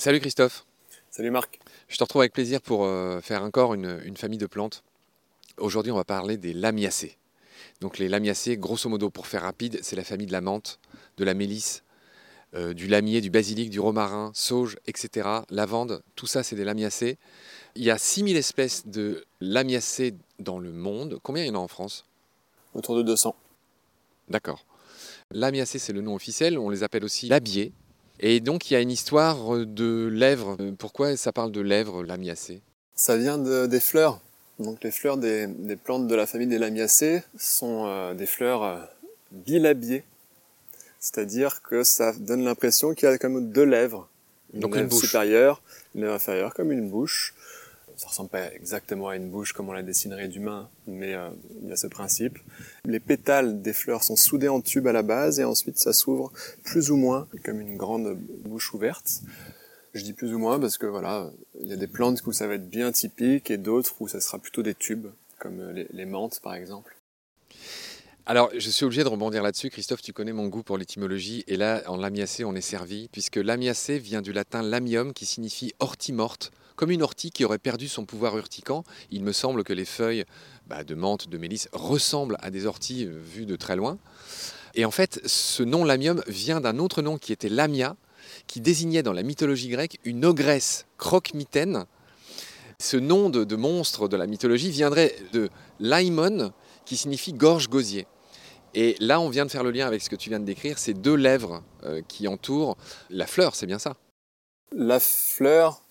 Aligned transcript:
Salut 0.00 0.20
Christophe. 0.20 0.64
Salut 1.10 1.30
Marc. 1.30 1.60
Je 1.88 1.98
te 1.98 2.02
retrouve 2.02 2.22
avec 2.22 2.32
plaisir 2.32 2.62
pour 2.62 2.86
euh, 2.86 3.20
faire 3.20 3.42
encore 3.42 3.74
une, 3.74 4.00
une 4.06 4.16
famille 4.16 4.38
de 4.38 4.46
plantes. 4.46 4.82
Aujourd'hui, 5.58 5.92
on 5.92 5.96
va 5.96 6.04
parler 6.04 6.38
des 6.38 6.54
lamiacées. 6.54 7.18
Donc 7.82 7.98
les 7.98 8.08
lamiacées, 8.08 8.56
grosso 8.56 8.88
modo, 8.88 9.10
pour 9.10 9.26
faire 9.26 9.42
rapide, 9.42 9.78
c'est 9.82 9.96
la 9.96 10.02
famille 10.02 10.26
de 10.26 10.32
la 10.32 10.40
menthe, 10.40 10.80
de 11.18 11.24
la 11.24 11.34
mélisse, 11.34 11.82
euh, 12.54 12.72
du 12.72 12.86
lamier, 12.86 13.20
du 13.20 13.28
basilic, 13.28 13.68
du 13.68 13.78
romarin, 13.78 14.30
sauge, 14.32 14.78
etc. 14.86 15.28
Lavande, 15.50 16.02
tout 16.16 16.26
ça, 16.26 16.42
c'est 16.42 16.56
des 16.56 16.64
lamiacées. 16.64 17.18
Il 17.74 17.84
y 17.84 17.90
a 17.90 17.98
6000 17.98 18.38
espèces 18.38 18.86
de 18.86 19.26
lamiacées 19.42 20.14
dans 20.38 20.58
le 20.58 20.72
monde. 20.72 21.18
Combien 21.22 21.44
il 21.44 21.48
y 21.48 21.50
en 21.50 21.56
a 21.56 21.58
en 21.58 21.68
France? 21.68 22.06
Autour 22.72 22.96
de 22.96 23.02
200. 23.02 23.36
D'accord. 24.30 24.64
Lamiacées, 25.30 25.78
c'est 25.78 25.92
le 25.92 26.00
nom 26.00 26.14
officiel. 26.14 26.58
On 26.58 26.70
les 26.70 26.84
appelle 26.84 27.04
aussi 27.04 27.28
labier. 27.28 27.74
Et 28.20 28.40
donc, 28.40 28.70
il 28.70 28.74
y 28.74 28.76
a 28.76 28.80
une 28.80 28.90
histoire 28.90 29.56
de 29.66 30.06
lèvres. 30.12 30.56
Pourquoi 30.78 31.16
ça 31.16 31.32
parle 31.32 31.52
de 31.52 31.60
lèvres, 31.60 32.02
lamiacées 32.04 32.60
Ça 32.94 33.16
vient 33.16 33.38
de- 33.38 33.66
des 33.66 33.80
fleurs. 33.80 34.20
Donc 34.58 34.84
les 34.84 34.90
fleurs 34.90 35.16
des, 35.16 35.46
des 35.46 35.76
plantes 35.76 36.06
de 36.06 36.14
la 36.14 36.26
famille 36.26 36.46
des 36.46 36.58
lamiacées 36.58 37.22
sont 37.38 37.86
euh, 37.86 38.12
des 38.12 38.26
fleurs 38.26 38.62
euh, 38.62 38.76
bilabiées. 39.32 40.04
C'est-à-dire 40.98 41.62
que 41.62 41.82
ça 41.82 42.12
donne 42.12 42.44
l'impression 42.44 42.92
qu'il 42.94 43.08
y 43.08 43.12
a 43.12 43.16
comme 43.16 43.50
deux 43.50 43.64
lèvres. 43.64 44.06
Une 44.52 44.60
Donc 44.60 44.72
une 44.72 44.80
lèvre 44.82 44.90
bouche. 44.90 45.06
supérieure, 45.06 45.62
une 45.94 46.02
lèvre 46.02 46.12
inférieure, 46.14 46.52
comme 46.52 46.72
une 46.72 46.90
bouche. 46.90 47.34
Ça 48.00 48.08
ressemble 48.08 48.30
pas 48.30 48.50
exactement 48.54 49.10
à 49.10 49.16
une 49.16 49.28
bouche 49.28 49.52
comme 49.52 49.68
on 49.68 49.72
la 49.72 49.82
dessinerait 49.82 50.28
d'humain, 50.28 50.70
mais 50.86 51.12
euh, 51.12 51.28
il 51.60 51.68
y 51.68 51.72
a 51.72 51.76
ce 51.76 51.86
principe. 51.86 52.38
Les 52.86 52.98
pétales 52.98 53.60
des 53.60 53.74
fleurs 53.74 54.02
sont 54.02 54.16
soudés 54.16 54.48
en 54.48 54.62
tube 54.62 54.86
à 54.86 54.92
la 54.92 55.02
base 55.02 55.38
et 55.38 55.44
ensuite 55.44 55.76
ça 55.76 55.92
s'ouvre 55.92 56.32
plus 56.64 56.90
ou 56.90 56.96
moins 56.96 57.28
comme 57.44 57.60
une 57.60 57.76
grande 57.76 58.16
bouche 58.46 58.72
ouverte. 58.72 59.20
Je 59.92 60.02
dis 60.02 60.14
plus 60.14 60.32
ou 60.32 60.38
moins 60.38 60.58
parce 60.58 60.78
que 60.78 60.86
voilà, 60.86 61.30
il 61.60 61.68
y 61.68 61.74
a 61.74 61.76
des 61.76 61.88
plantes 61.88 62.26
où 62.26 62.32
ça 62.32 62.46
va 62.46 62.54
être 62.54 62.70
bien 62.70 62.90
typique 62.90 63.50
et 63.50 63.58
d'autres 63.58 63.94
où 64.00 64.08
ça 64.08 64.22
sera 64.22 64.38
plutôt 64.38 64.62
des 64.62 64.74
tubes, 64.74 65.08
comme 65.38 65.70
les, 65.72 65.86
les 65.92 66.06
menthes 66.06 66.40
par 66.42 66.54
exemple. 66.54 66.96
Alors, 68.24 68.50
je 68.56 68.70
suis 68.70 68.86
obligé 68.86 69.04
de 69.04 69.08
rebondir 69.08 69.42
là-dessus. 69.42 69.68
Christophe, 69.68 70.00
tu 70.00 70.14
connais 70.14 70.32
mon 70.32 70.46
goût 70.46 70.62
pour 70.62 70.78
l'étymologie. 70.78 71.44
Et 71.48 71.56
là, 71.58 71.82
en 71.86 71.98
lamiacée, 71.98 72.44
on 72.44 72.54
est 72.54 72.60
servi, 72.62 73.08
puisque 73.12 73.36
lamiacée 73.36 73.98
vient 73.98 74.22
du 74.22 74.32
latin 74.32 74.62
lamium, 74.62 75.12
qui 75.12 75.26
signifie 75.26 75.74
ortie 75.80 76.12
morte. 76.12 76.52
Comme 76.80 76.92
une 76.92 77.02
ortie 77.02 77.30
qui 77.30 77.44
aurait 77.44 77.58
perdu 77.58 77.88
son 77.88 78.06
pouvoir 78.06 78.38
urticant, 78.38 78.84
il 79.10 79.22
me 79.22 79.32
semble 79.32 79.64
que 79.64 79.74
les 79.74 79.84
feuilles 79.84 80.24
bah, 80.66 80.82
de 80.82 80.94
menthe, 80.94 81.28
de 81.28 81.36
mélisse 81.36 81.68
ressemblent 81.74 82.38
à 82.40 82.50
des 82.50 82.64
orties 82.64 83.04
euh, 83.04 83.20
vues 83.22 83.44
de 83.44 83.54
très 83.54 83.76
loin. 83.76 83.98
Et 84.74 84.86
en 84.86 84.90
fait, 84.90 85.20
ce 85.26 85.62
nom 85.62 85.84
lamium 85.84 86.22
vient 86.26 86.62
d'un 86.62 86.78
autre 86.78 87.02
nom 87.02 87.18
qui 87.18 87.34
était 87.34 87.50
lamia, 87.50 87.96
qui 88.46 88.62
désignait 88.62 89.02
dans 89.02 89.12
la 89.12 89.22
mythologie 89.22 89.68
grecque 89.68 89.98
une 90.04 90.24
ogresse 90.24 90.86
croque-mitaine. 90.96 91.84
Ce 92.78 92.96
nom 92.96 93.28
de, 93.28 93.44
de 93.44 93.56
monstre 93.56 94.08
de 94.08 94.16
la 94.16 94.26
mythologie 94.26 94.70
viendrait 94.70 95.14
de 95.34 95.50
laimon, 95.80 96.50
qui 96.86 96.96
signifie 96.96 97.34
gorge 97.34 97.68
gosier. 97.68 98.06
Et 98.72 98.96
là, 99.00 99.20
on 99.20 99.28
vient 99.28 99.44
de 99.44 99.50
faire 99.50 99.64
le 99.64 99.70
lien 99.70 99.86
avec 99.86 100.00
ce 100.00 100.08
que 100.08 100.16
tu 100.16 100.30
viens 100.30 100.40
de 100.40 100.46
décrire, 100.46 100.78
ces 100.78 100.94
deux 100.94 101.16
lèvres 101.16 101.62
euh, 101.84 102.00
qui 102.08 102.26
entourent 102.26 102.78
la 103.10 103.26
fleur, 103.26 103.54
c'est 103.54 103.66
bien 103.66 103.78
ça? 103.78 103.98
La 104.72 104.98
fleur 104.98 105.82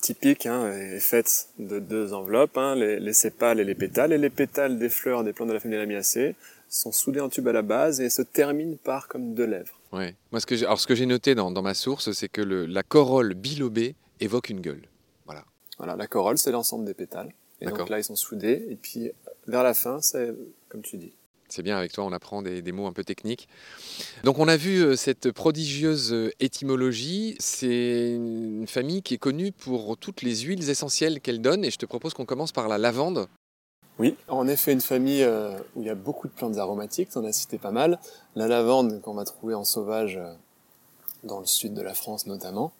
typique 0.00 0.46
hein, 0.46 0.70
est 0.72 1.00
faite 1.00 1.48
de 1.58 1.78
deux 1.78 2.12
enveloppes, 2.12 2.56
hein, 2.58 2.74
les, 2.74 2.98
les 3.00 3.12
sépales 3.12 3.60
et 3.60 3.64
les 3.64 3.74
pétales. 3.74 4.12
Et 4.12 4.18
les 4.18 4.30
pétales 4.30 4.78
des 4.78 4.88
fleurs 4.88 5.24
des 5.24 5.32
plantes 5.32 5.48
de 5.48 5.54
la 5.54 5.60
famille 5.60 5.76
des 5.76 5.82
lamiacées 5.82 6.34
sont 6.68 6.92
soudés 6.92 7.20
en 7.20 7.28
tube 7.28 7.46
à 7.48 7.52
la 7.52 7.62
base 7.62 8.00
et 8.00 8.08
se 8.10 8.22
terminent 8.22 8.76
par 8.82 9.08
comme 9.08 9.34
deux 9.34 9.44
lèvres. 9.46 9.78
Ouais. 9.92 10.14
Moi, 10.30 10.40
ce 10.40 10.46
que 10.46 10.56
j'ai, 10.56 10.64
alors, 10.64 10.80
ce 10.80 10.86
que 10.86 10.94
j'ai 10.94 11.06
noté 11.06 11.34
dans, 11.34 11.50
dans 11.50 11.62
ma 11.62 11.74
source, 11.74 12.12
c'est 12.12 12.28
que 12.28 12.40
le- 12.40 12.64
la 12.66 12.82
corolle 12.82 13.34
bilobée 13.34 13.94
évoque 14.20 14.48
une 14.48 14.60
gueule. 14.60 14.82
Voilà, 15.78 15.96
la 15.96 16.06
corolle, 16.06 16.38
c'est 16.38 16.52
l'ensemble 16.52 16.84
des 16.84 16.94
pétales. 16.94 17.32
Et 17.60 17.64
D'accord. 17.64 17.80
donc 17.80 17.88
là, 17.88 17.98
ils 17.98 18.04
sont 18.04 18.14
soudés. 18.14 18.66
Et 18.70 18.76
puis, 18.76 19.10
vers 19.48 19.62
la 19.64 19.74
fin, 19.74 20.00
c'est 20.00 20.32
comme 20.68 20.82
tu 20.82 20.96
dis. 20.96 21.12
C'est 21.52 21.62
bien, 21.62 21.76
avec 21.76 21.92
toi, 21.92 22.04
on 22.04 22.12
apprend 22.12 22.40
des, 22.40 22.72
mots 22.72 22.86
un 22.86 22.94
peu 22.94 23.04
techniques. 23.04 23.46
Donc, 24.24 24.38
on 24.38 24.48
a 24.48 24.56
vu 24.56 24.82
euh, 24.82 24.96
cette 24.96 25.32
prodigieuse 25.32 26.10
euh, 26.10 26.30
étymologie. 26.40 27.36
C'est 27.40 28.12
une 28.14 28.66
famille 28.66 29.02
qui 29.02 29.12
est 29.12 29.18
connue 29.18 29.52
pour 29.52 29.98
toutes 29.98 30.22
les 30.22 30.34
huiles 30.34 30.70
essentielles 30.70 31.20
qu'elle 31.20 31.42
donne. 31.42 31.62
Et 31.62 31.70
je 31.70 31.76
te 31.76 31.84
propose 31.84 32.14
qu'on 32.14 32.24
commence 32.24 32.52
par 32.52 32.68
la 32.68 32.78
lavande. 32.78 33.28
Oui, 33.98 34.16
en 34.28 34.48
effet, 34.48 34.72
une 34.72 34.80
famille 34.80 35.22
euh, 35.22 35.58
où 35.76 35.82
il 35.82 35.86
y 35.86 35.90
a 35.90 35.94
beaucoup 35.94 36.26
de 36.26 36.32
plantes 36.32 36.56
aromatiques, 36.56 37.10
tu 37.10 37.18
en 37.18 37.24
as 37.26 37.32
cité 37.32 37.58
pas 37.58 37.70
mal. 37.70 37.98
La 38.34 38.48
lavande 38.48 39.02
qu'on 39.02 39.12
va 39.12 39.26
trouver 39.26 39.52
en 39.52 39.64
sauvage 39.64 40.18
dans 41.22 41.38
le 41.38 41.46
sud 41.46 41.74
de 41.74 41.82
la 41.82 41.92
France 41.92 42.26
notamment, 42.26 42.72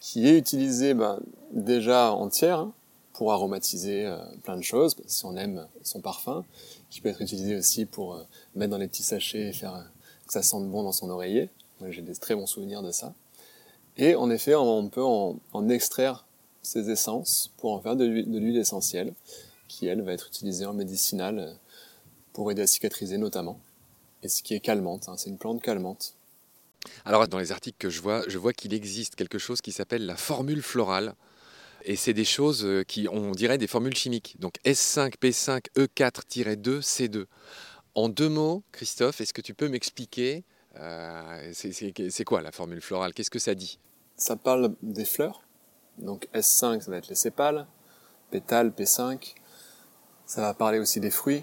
qui 0.00 0.26
est 0.26 0.38
utilisée 0.38 0.94
ben, 0.94 1.20
déjà 1.52 2.12
entière 2.12 2.60
hein, 2.60 2.72
pour 3.18 3.32
aromatiser 3.32 4.06
euh, 4.06 4.16
plein 4.44 4.56
de 4.56 4.62
choses, 4.62 4.94
si 5.08 5.26
on 5.26 5.36
aime 5.36 5.66
son 5.82 6.00
parfum, 6.00 6.44
qui 6.88 7.00
peut 7.00 7.08
être 7.08 7.20
utilisé 7.20 7.56
aussi 7.56 7.84
pour 7.84 8.14
euh, 8.14 8.22
mettre 8.54 8.70
dans 8.70 8.78
les 8.78 8.86
petits 8.86 9.02
sachets 9.02 9.48
et 9.48 9.52
faire 9.52 9.74
euh, 9.74 9.82
que 10.28 10.32
ça 10.32 10.40
sente 10.40 10.70
bon 10.70 10.84
dans 10.84 10.92
son 10.92 11.10
oreiller. 11.10 11.50
Moi, 11.80 11.90
j'ai 11.90 12.00
des 12.00 12.14
très 12.14 12.36
bons 12.36 12.46
souvenirs 12.46 12.80
de 12.80 12.92
ça. 12.92 13.12
Et 13.96 14.14
en 14.14 14.30
effet, 14.30 14.54
on 14.54 14.88
peut 14.88 15.02
en, 15.02 15.68
extraire 15.68 16.26
ces 16.62 16.90
essences 16.90 17.50
pour 17.56 17.72
en 17.72 17.80
faire 17.80 17.96
de 17.96 18.04
l'huile 18.04 18.56
essentielle 18.56 19.12
qui 19.66 19.88
elle 19.88 20.02
va 20.02 20.12
être 20.12 20.28
utilisée 20.28 20.66
en 20.66 20.72
médicinal 20.72 21.56
pour 22.32 22.52
aider 22.52 22.62
à 22.62 22.68
cicatriser 22.68 23.18
notamment. 23.18 23.58
Et 24.22 24.28
ce 24.28 24.44
qui 24.44 24.54
est 24.54 24.60
calmante, 24.60 25.08
hein, 25.08 25.16
c'est 25.16 25.28
une 25.28 25.38
plante 25.38 25.60
calmante. 25.60 26.14
Alors, 27.04 27.26
dans 27.26 27.40
les 27.40 27.50
articles 27.50 27.78
que 27.80 27.90
je 27.90 28.00
vois, 28.00 28.22
je 28.28 28.38
vois 28.38 28.52
qu'il 28.52 28.72
existe 28.74 29.16
quelque 29.16 29.38
chose 29.38 29.60
qui 29.60 29.72
s'appelle 29.72 30.06
la 30.06 30.16
formule 30.16 30.62
florale. 30.62 31.16
Et 31.84 31.96
c'est 31.96 32.12
des 32.12 32.24
choses 32.24 32.64
euh, 32.64 32.82
qui, 32.82 33.08
on 33.10 33.30
dirait, 33.32 33.58
des 33.58 33.66
formules 33.66 33.96
chimiques. 33.96 34.36
Donc 34.38 34.54
S5, 34.64 35.14
P5, 35.20 35.66
E4-2, 35.76 36.80
C2. 36.82 37.26
En 37.94 38.08
deux 38.08 38.28
mots, 38.28 38.62
Christophe, 38.72 39.20
est-ce 39.20 39.32
que 39.32 39.40
tu 39.40 39.54
peux 39.54 39.68
m'expliquer 39.68 40.44
euh, 40.76 41.50
c'est- 41.52 42.24
quoi 42.24 42.42
la 42.42 42.52
formule 42.52 42.80
florale? 42.80 43.12
Qu'est-ce 43.14 43.30
que 43.30 43.38
ça 43.38 43.54
dit? 43.54 43.78
Ça 44.16 44.36
parle 44.36 44.74
des 44.82 45.04
fleurs. 45.04 45.42
Donc 45.98 46.28
S5, 46.34 46.80
ça 46.82 46.90
va 46.90 46.98
être 46.98 47.08
les 47.08 47.14
sépales, 47.16 47.66
pétales, 48.30 48.70
P5. 48.70 49.34
Ça 50.26 50.42
va 50.42 50.54
parler 50.54 50.78
aussi 50.78 51.00
des 51.00 51.10
fruits, 51.10 51.42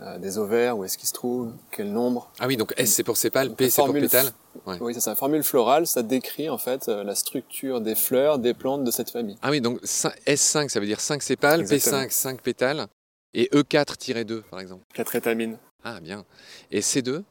euh, 0.00 0.18
des 0.18 0.38
ovaires, 0.38 0.78
où 0.78 0.84
est-ce 0.84 0.96
qu'ils 0.98 1.08
se 1.08 1.12
trouvent, 1.12 1.52
quel 1.70 1.92
nombre. 1.92 2.30
Ah 2.38 2.46
oui, 2.46 2.56
donc 2.56 2.72
S 2.76 2.92
c'est 2.94 3.02
pour 3.04 3.16
sépale, 3.16 3.54
P 3.54 3.64
la 3.64 3.70
c'est 3.70 3.82
pour 3.82 3.92
pétale. 3.92 4.30
Ouais. 4.66 4.76
Oui, 4.80 4.94
c'est 4.94 5.00
ça. 5.00 5.14
Formule 5.14 5.42
florale, 5.42 5.86
ça 5.86 6.02
décrit 6.02 6.48
en 6.48 6.58
fait 6.58 6.88
euh, 6.88 7.04
la 7.04 7.14
structure 7.14 7.80
des 7.80 7.94
fleurs, 7.94 8.38
des 8.38 8.54
plantes 8.54 8.84
de 8.84 8.90
cette 8.90 9.10
famille. 9.10 9.36
Ah 9.42 9.50
oui, 9.50 9.60
donc 9.60 9.80
cin- 9.82 10.14
S5 10.26 10.68
ça 10.68 10.80
veut 10.80 10.86
dire 10.86 11.00
5 11.00 11.22
sépales, 11.22 11.60
Exactement. 11.60 12.02
P5 12.02 12.10
5 12.10 12.40
pétales, 12.42 12.86
et 13.34 13.48
E4-2 13.52 14.42
par 14.42 14.60
exemple. 14.60 14.84
Quatre 14.94 15.14
étamines 15.16 15.56
Ah 15.84 16.00
bien. 16.00 16.24
Et 16.70 16.80
C2 16.80 17.22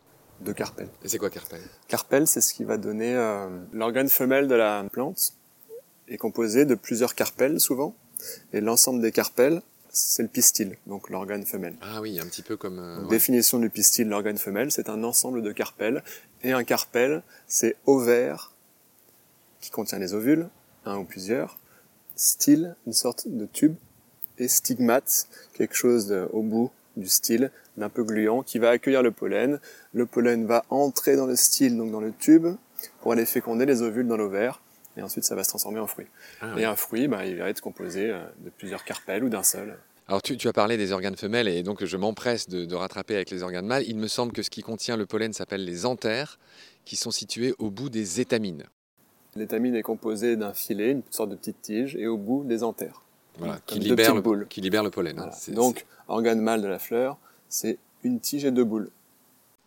de 0.41 0.51
carpel. 0.53 0.87
Et 1.03 1.09
c'est 1.09 1.17
quoi 1.17 1.29
carpel 1.29 1.59
Carpel, 1.89 2.25
c'est 2.27 2.39
ce 2.41 2.53
qui 2.53 2.63
va 2.63 2.77
donner 2.77 3.13
euh, 3.15 3.47
l'organe 3.73 4.07
femelle 4.09 4.47
de 4.47 4.55
la 4.55 4.85
plante, 4.91 5.33
est 6.07 6.17
composé 6.17 6.65
de 6.65 6.75
plusieurs 6.75 7.13
carpelles 7.15 7.59
souvent, 7.59 7.93
et 8.53 8.61
l'ensemble 8.61 9.01
des 9.01 9.11
carpelles, 9.11 9.61
c'est 9.91 10.21
le 10.23 10.29
pistil, 10.29 10.77
donc 10.87 11.09
l'organe 11.09 11.45
femelle. 11.45 11.75
Ah 11.81 12.01
oui, 12.01 12.19
un 12.19 12.25
petit 12.25 12.41
peu 12.43 12.57
comme... 12.57 12.79
euh, 12.79 12.95
Donc, 12.97 13.03
ouais. 13.05 13.09
Définition 13.17 13.59
du 13.59 13.69
pistil, 13.69 14.07
l'organe 14.07 14.37
femelle, 14.37 14.71
c'est 14.71 14.89
un 14.89 15.03
ensemble 15.03 15.41
de 15.41 15.51
carpelles, 15.51 16.03
et 16.43 16.51
un 16.51 16.63
carpel, 16.63 17.23
c'est 17.47 17.75
ovaire, 17.85 18.53
qui 19.61 19.71
contient 19.71 19.99
les 19.99 20.13
ovules, 20.13 20.47
un 20.85 20.97
ou 20.97 21.03
plusieurs, 21.03 21.57
style, 22.15 22.75
une 22.87 22.93
sorte 22.93 23.27
de 23.27 23.45
tube, 23.45 23.75
et 24.37 24.47
stigmate, 24.47 25.27
quelque 25.53 25.75
chose 25.75 26.07
de- 26.07 26.29
au 26.31 26.41
bout 26.41 26.71
du 26.95 27.07
style, 27.09 27.51
d'un 27.77 27.89
peu 27.89 28.03
gluant, 28.03 28.41
qui 28.43 28.59
va 28.59 28.69
accueillir 28.69 29.01
le 29.03 29.11
pollen. 29.11 29.59
Le 29.93 30.05
pollen 30.05 30.45
va 30.45 30.65
entrer 30.69 31.15
dans 31.15 31.25
le 31.27 31.35
style, 31.35 31.77
donc 31.77 31.91
dans 31.91 32.01
le 32.01 32.11
tube, 32.13 32.47
pour 33.01 33.11
aller 33.11 33.25
féconder 33.25 33.65
les 33.65 33.81
ovules 33.81 34.07
dans 34.07 34.17
l'ovaire, 34.17 34.61
et 34.99 35.01
ensuite 35.01 35.23
ça 35.23 35.35
va 35.35 35.43
se 35.43 35.49
transformer 35.49 35.79
en 35.79 35.87
fruit. 35.87 36.05
Ah 36.41 36.53
Et 36.57 36.65
un 36.65 36.75
fruit, 36.75 37.07
bah, 37.07 37.25
il 37.25 37.37
va 37.37 37.49
être 37.49 37.61
composé 37.61 38.11
euh, 38.11 38.19
de 38.43 38.49
plusieurs 38.49 38.83
carpelles 38.83 39.23
ou 39.23 39.29
d'un 39.29 39.43
seul. 39.43 39.77
Alors 40.07 40.21
tu, 40.21 40.37
tu 40.37 40.47
as 40.47 40.53
parlé 40.53 40.75
des 40.77 40.91
organes 40.91 41.15
femelles 41.15 41.47
et 41.47 41.63
donc 41.63 41.83
je 41.85 41.97
m'empresse 41.97 42.49
de, 42.49 42.65
de 42.65 42.75
rattraper 42.75 43.15
avec 43.15 43.29
les 43.31 43.43
organes 43.43 43.65
mâles. 43.65 43.83
Il 43.87 43.97
me 43.97 44.07
semble 44.07 44.31
que 44.33 44.41
ce 44.43 44.49
qui 44.49 44.61
contient 44.61 44.97
le 44.97 45.05
pollen 45.05 45.33
s'appelle 45.33 45.63
les 45.63 45.85
anthères, 45.85 46.39
qui 46.85 46.95
sont 46.95 47.11
situés 47.11 47.53
au 47.59 47.69
bout 47.69 47.89
des 47.89 48.19
étamines. 48.19 48.65
L'étamine 49.35 49.75
est 49.75 49.83
composée 49.83 50.35
d'un 50.35 50.53
filet, 50.53 50.91
une 50.91 51.03
sorte 51.11 51.29
de 51.29 51.35
petite 51.35 51.61
tige, 51.61 51.95
et 51.95 52.07
au 52.07 52.17
bout 52.17 52.43
des 52.43 52.63
anthères. 52.63 53.03
Voilà, 53.37 53.59
qui, 53.65 53.79
petites 53.79 53.91
le, 53.91 54.45
qui 54.45 54.59
libèrent 54.61 54.83
le 54.83 54.89
pollen. 54.89 55.17
hein. 55.19 55.29
Voilà. 55.29 55.55
Donc, 55.55 55.85
organe 56.07 56.41
mâle 56.41 56.61
de 56.61 56.67
la 56.67 56.79
fleur, 56.79 57.17
c'est 57.47 57.77
une 58.03 58.19
tige 58.19 58.43
et 58.45 58.51
deux 58.51 58.63
boules. 58.63 58.89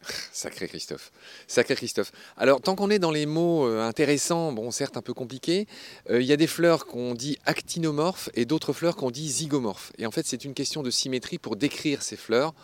Sacré 0.32 0.68
Christophe. 0.68 1.12
Sacré 1.46 1.74
Christophe. 1.74 2.12
Alors, 2.36 2.60
tant 2.60 2.74
qu'on 2.74 2.90
est 2.90 2.98
dans 2.98 3.10
les 3.10 3.26
mots 3.26 3.66
euh, 3.66 3.82
intéressants, 3.82 4.52
bon, 4.52 4.70
certes 4.70 4.96
un 4.96 5.02
peu 5.02 5.14
compliqués, 5.14 5.66
euh, 6.10 6.20
il 6.20 6.26
y 6.26 6.32
a 6.32 6.36
des 6.36 6.46
fleurs 6.46 6.86
qu'on 6.86 7.14
dit 7.14 7.38
actinomorphes 7.44 8.30
et 8.34 8.44
d'autres 8.44 8.72
fleurs 8.72 8.96
qu'on 8.96 9.10
dit 9.10 9.28
zygomorphes. 9.28 9.92
Et 9.98 10.06
en 10.06 10.10
fait, 10.10 10.26
c'est 10.26 10.44
une 10.44 10.54
question 10.54 10.82
de 10.82 10.90
symétrie 10.90 11.38
pour 11.38 11.56
décrire 11.56 12.02
ces 12.02 12.16
fleurs. 12.16 12.54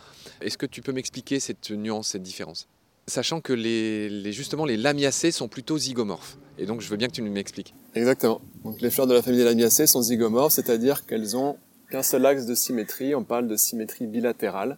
Est-ce 0.40 0.58
que 0.58 0.66
tu 0.66 0.82
peux 0.82 0.92
m'expliquer 0.92 1.40
cette 1.40 1.70
nuance, 1.70 2.08
cette 2.08 2.22
différence? 2.22 2.68
Sachant 3.06 3.40
que 3.40 3.54
les, 3.54 4.32
justement 4.32 4.66
les 4.66 4.76
lamiacées 4.76 5.30
sont 5.30 5.48
plutôt 5.48 5.78
zygomorphes. 5.78 6.36
Et 6.58 6.66
donc 6.66 6.82
je 6.82 6.88
veux 6.90 6.96
bien 6.96 7.08
que 7.08 7.14
tu 7.14 7.22
m'expliques. 7.22 7.74
Exactement. 7.94 8.42
Donc 8.64 8.82
les 8.82 8.90
fleurs 8.90 9.06
de 9.06 9.14
la 9.14 9.22
famille 9.22 9.38
des 9.38 9.46
lamiacées 9.46 9.86
sont 9.86 10.02
zygomorphes, 10.02 10.52
c'est-à-dire 10.52 11.06
qu'elles 11.06 11.34
ont 11.34 11.56
qu'un 11.90 12.02
seul 12.02 12.26
axe 12.26 12.44
de 12.44 12.54
symétrie. 12.54 13.14
On 13.14 13.24
parle 13.24 13.48
de 13.48 13.56
symétrie 13.56 14.06
bilatérale. 14.06 14.76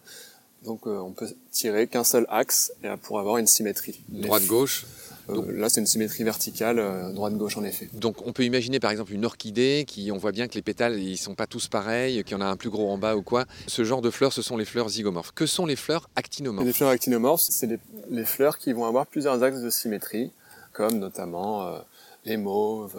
Donc 0.65 0.87
euh, 0.87 0.99
on 0.99 1.13
peut 1.13 1.29
tirer 1.51 1.87
qu'un 1.87 2.05
seul 2.05 2.27
axe 2.29 2.73
et 2.85 2.89
pour 3.03 3.19
avoir 3.19 3.39
une 3.39 3.47
symétrie. 3.47 4.01
Droite-gauche 4.09 4.87
euh, 5.29 5.53
là, 5.53 5.69
c'est 5.69 5.81
une 5.81 5.87
symétrie 5.87 6.25
verticale, 6.25 6.79
euh, 6.79 7.13
droite-gauche 7.13 7.57
en 7.57 7.65
effet. 7.65 7.89
Donc 7.93 8.27
on 8.27 8.33
peut 8.33 8.45
imaginer 8.45 8.81
par 8.81 8.91
exemple 8.91 9.13
une 9.13 9.25
orchidée 9.25 9.85
qui, 9.87 10.11
on 10.13 10.19
voit 10.19 10.33
bien 10.33 10.49
que 10.49 10.55
les 10.55 10.63
pétales, 10.63 10.99
ils 10.99 11.17
sont 11.17 11.35
pas 11.35 11.47
tous 11.47 11.69
pareils, 11.69 12.25
qu'il 12.25 12.37
y 12.37 12.41
en 12.41 12.41
a 12.41 12.47
un 12.47 12.57
plus 12.57 12.71
gros 12.71 12.91
en 12.91 12.99
bas 12.99 13.17
ou 13.17 13.23
quoi. 13.23 13.45
Ce 13.67 13.85
genre 13.85 14.03
de 14.03 14.11
fleurs, 14.11 14.33
ce 14.33 14.43
sont 14.43 14.57
les 14.57 14.65
fleurs 14.65 14.89
zygomorphes. 14.89 15.33
Que 15.33 15.47
sont 15.47 15.67
les 15.67 15.77
fleurs 15.77 16.09
actinomorphes? 16.17 16.67
Les 16.67 16.73
fleurs 16.73 16.91
actinomorphes, 16.91 17.43
c'est 17.43 17.69
les, 18.11 18.25
fleurs 18.25 18.59
qui 18.59 18.73
vont 18.73 18.87
avoir 18.87 19.07
plusieurs 19.07 19.43
axes 19.43 19.61
de 19.61 19.71
symétrie, 19.71 20.31
comme 20.73 20.99
notamment 20.99 21.67
euh, 21.67 21.79
les 22.25 22.37
mauves, 22.37 22.99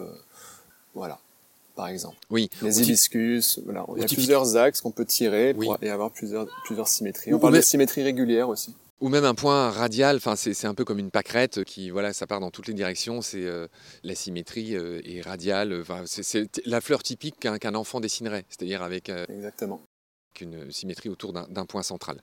voilà 0.94 1.18
par 1.74 1.88
exemple. 1.88 2.16
Oui. 2.30 2.50
Les 2.62 2.82
hibiscus, 2.82 3.60
voilà. 3.64 3.84
Il 3.96 4.02
y 4.02 4.04
a 4.04 4.08
plusieurs 4.08 4.56
axes 4.56 4.80
qu'on 4.80 4.90
peut 4.90 5.04
tirer 5.04 5.54
pour, 5.54 5.78
et 5.82 5.90
avoir 5.90 6.10
plusieurs, 6.10 6.46
plusieurs 6.64 6.88
symétries. 6.88 7.32
On 7.34 7.38
parle 7.38 7.56
de 7.56 7.60
symétrie 7.60 8.02
régulière 8.02 8.48
aussi. 8.48 8.74
Ou 9.00 9.08
même 9.08 9.24
un 9.24 9.34
point 9.34 9.70
radial, 9.70 10.16
enfin 10.16 10.36
c'est 10.36 10.64
un 10.64 10.74
peu 10.74 10.84
comme 10.84 11.00
une 11.00 11.10
pâquerette 11.10 11.64
qui 11.64 11.90
voilà 11.90 12.12
ça 12.12 12.28
part 12.28 12.38
dans 12.38 12.52
toutes 12.52 12.68
les 12.68 12.74
directions, 12.74 13.20
c'est 13.20 13.44
euh, 13.44 13.66
la 14.04 14.14
symétrie 14.14 14.76
euh, 14.76 15.00
est 15.04 15.22
radiale, 15.22 15.82
c'est 16.06 16.48
la 16.66 16.80
fleur 16.80 17.02
typique 17.02 17.40
qu'un 17.40 17.74
enfant 17.74 17.98
dessinerait, 17.98 18.44
c'est-à-dire 18.48 18.80
avec 18.80 19.08
euh, 19.08 19.26
Exactement. 19.28 19.80
une 20.40 20.70
symétrie 20.70 21.08
autour 21.08 21.32
d'un 21.32 21.66
point 21.66 21.82
central. 21.82 22.22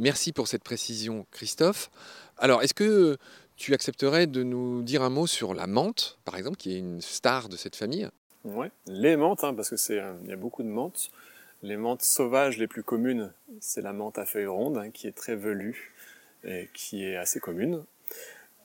Merci 0.00 0.32
pour 0.32 0.48
cette 0.48 0.64
précision 0.64 1.26
Christophe. 1.30 1.90
Alors 2.38 2.62
est-ce 2.62 2.72
que 2.72 3.18
tu 3.56 3.74
accepterais 3.74 4.26
de 4.26 4.42
nous 4.42 4.82
dire 4.82 5.02
un 5.02 5.10
mot 5.10 5.26
sur 5.26 5.52
la 5.52 5.66
menthe, 5.66 6.18
par 6.24 6.36
exemple, 6.36 6.56
qui 6.56 6.74
est 6.74 6.78
une 6.78 7.02
star 7.02 7.50
de 7.50 7.58
cette 7.58 7.76
famille? 7.76 8.08
Ouais, 8.44 8.70
les 8.86 9.16
menthes, 9.16 9.44
hein, 9.44 9.54
parce 9.54 9.70
que 9.70 9.76
c'est 9.76 10.02
il 10.22 10.28
y 10.28 10.32
a 10.32 10.36
beaucoup 10.36 10.62
de 10.62 10.68
menthes. 10.68 11.10
Les 11.62 11.78
menthes 11.78 12.02
sauvages 12.02 12.58
les 12.58 12.66
plus 12.66 12.82
communes, 12.82 13.32
c'est 13.60 13.80
la 13.80 13.94
menthe 13.94 14.18
à 14.18 14.26
feuilles 14.26 14.46
rondes, 14.46 14.76
hein, 14.76 14.90
qui 14.90 15.06
est 15.06 15.16
très 15.16 15.34
velue 15.34 15.94
et 16.44 16.68
qui 16.74 17.04
est 17.04 17.16
assez 17.16 17.40
commune. 17.40 17.82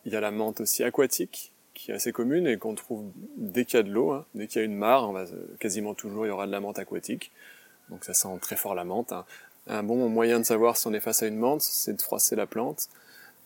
Il 0.05 0.11
y 0.11 0.17
a 0.17 0.19
la 0.19 0.31
menthe 0.31 0.59
aussi 0.59 0.83
aquatique, 0.83 1.53
qui 1.73 1.91
est 1.91 1.93
assez 1.93 2.11
commune 2.11 2.45
et 2.45 2.57
qu'on 2.57 2.75
trouve 2.75 3.05
dès 3.37 3.63
qu'il 3.63 3.77
y 3.77 3.79
a 3.79 3.83
de 3.83 3.91
l'eau, 3.91 4.11
hein. 4.11 4.25
dès 4.35 4.47
qu'il 4.47 4.59
y 4.59 4.61
a 4.63 4.65
une 4.65 4.75
mare, 4.75 5.09
on 5.09 5.13
va, 5.13 5.23
quasiment 5.59 5.93
toujours 5.93 6.25
il 6.25 6.29
y 6.29 6.31
aura 6.31 6.45
de 6.45 6.51
la 6.51 6.59
menthe 6.59 6.77
aquatique. 6.77 7.31
Donc 7.89 8.03
ça 8.03 8.13
sent 8.13 8.27
très 8.41 8.57
fort 8.57 8.75
la 8.75 8.83
menthe. 8.83 9.13
Hein. 9.13 9.23
Un 9.67 9.83
bon 9.83 10.09
moyen 10.09 10.39
de 10.39 10.43
savoir 10.43 10.75
si 10.75 10.87
on 10.87 10.93
est 10.93 10.99
face 10.99 11.23
à 11.23 11.27
une 11.27 11.37
menthe, 11.37 11.61
c'est 11.61 11.93
de 11.93 12.01
froisser 12.01 12.35
la 12.35 12.47
plante. 12.47 12.89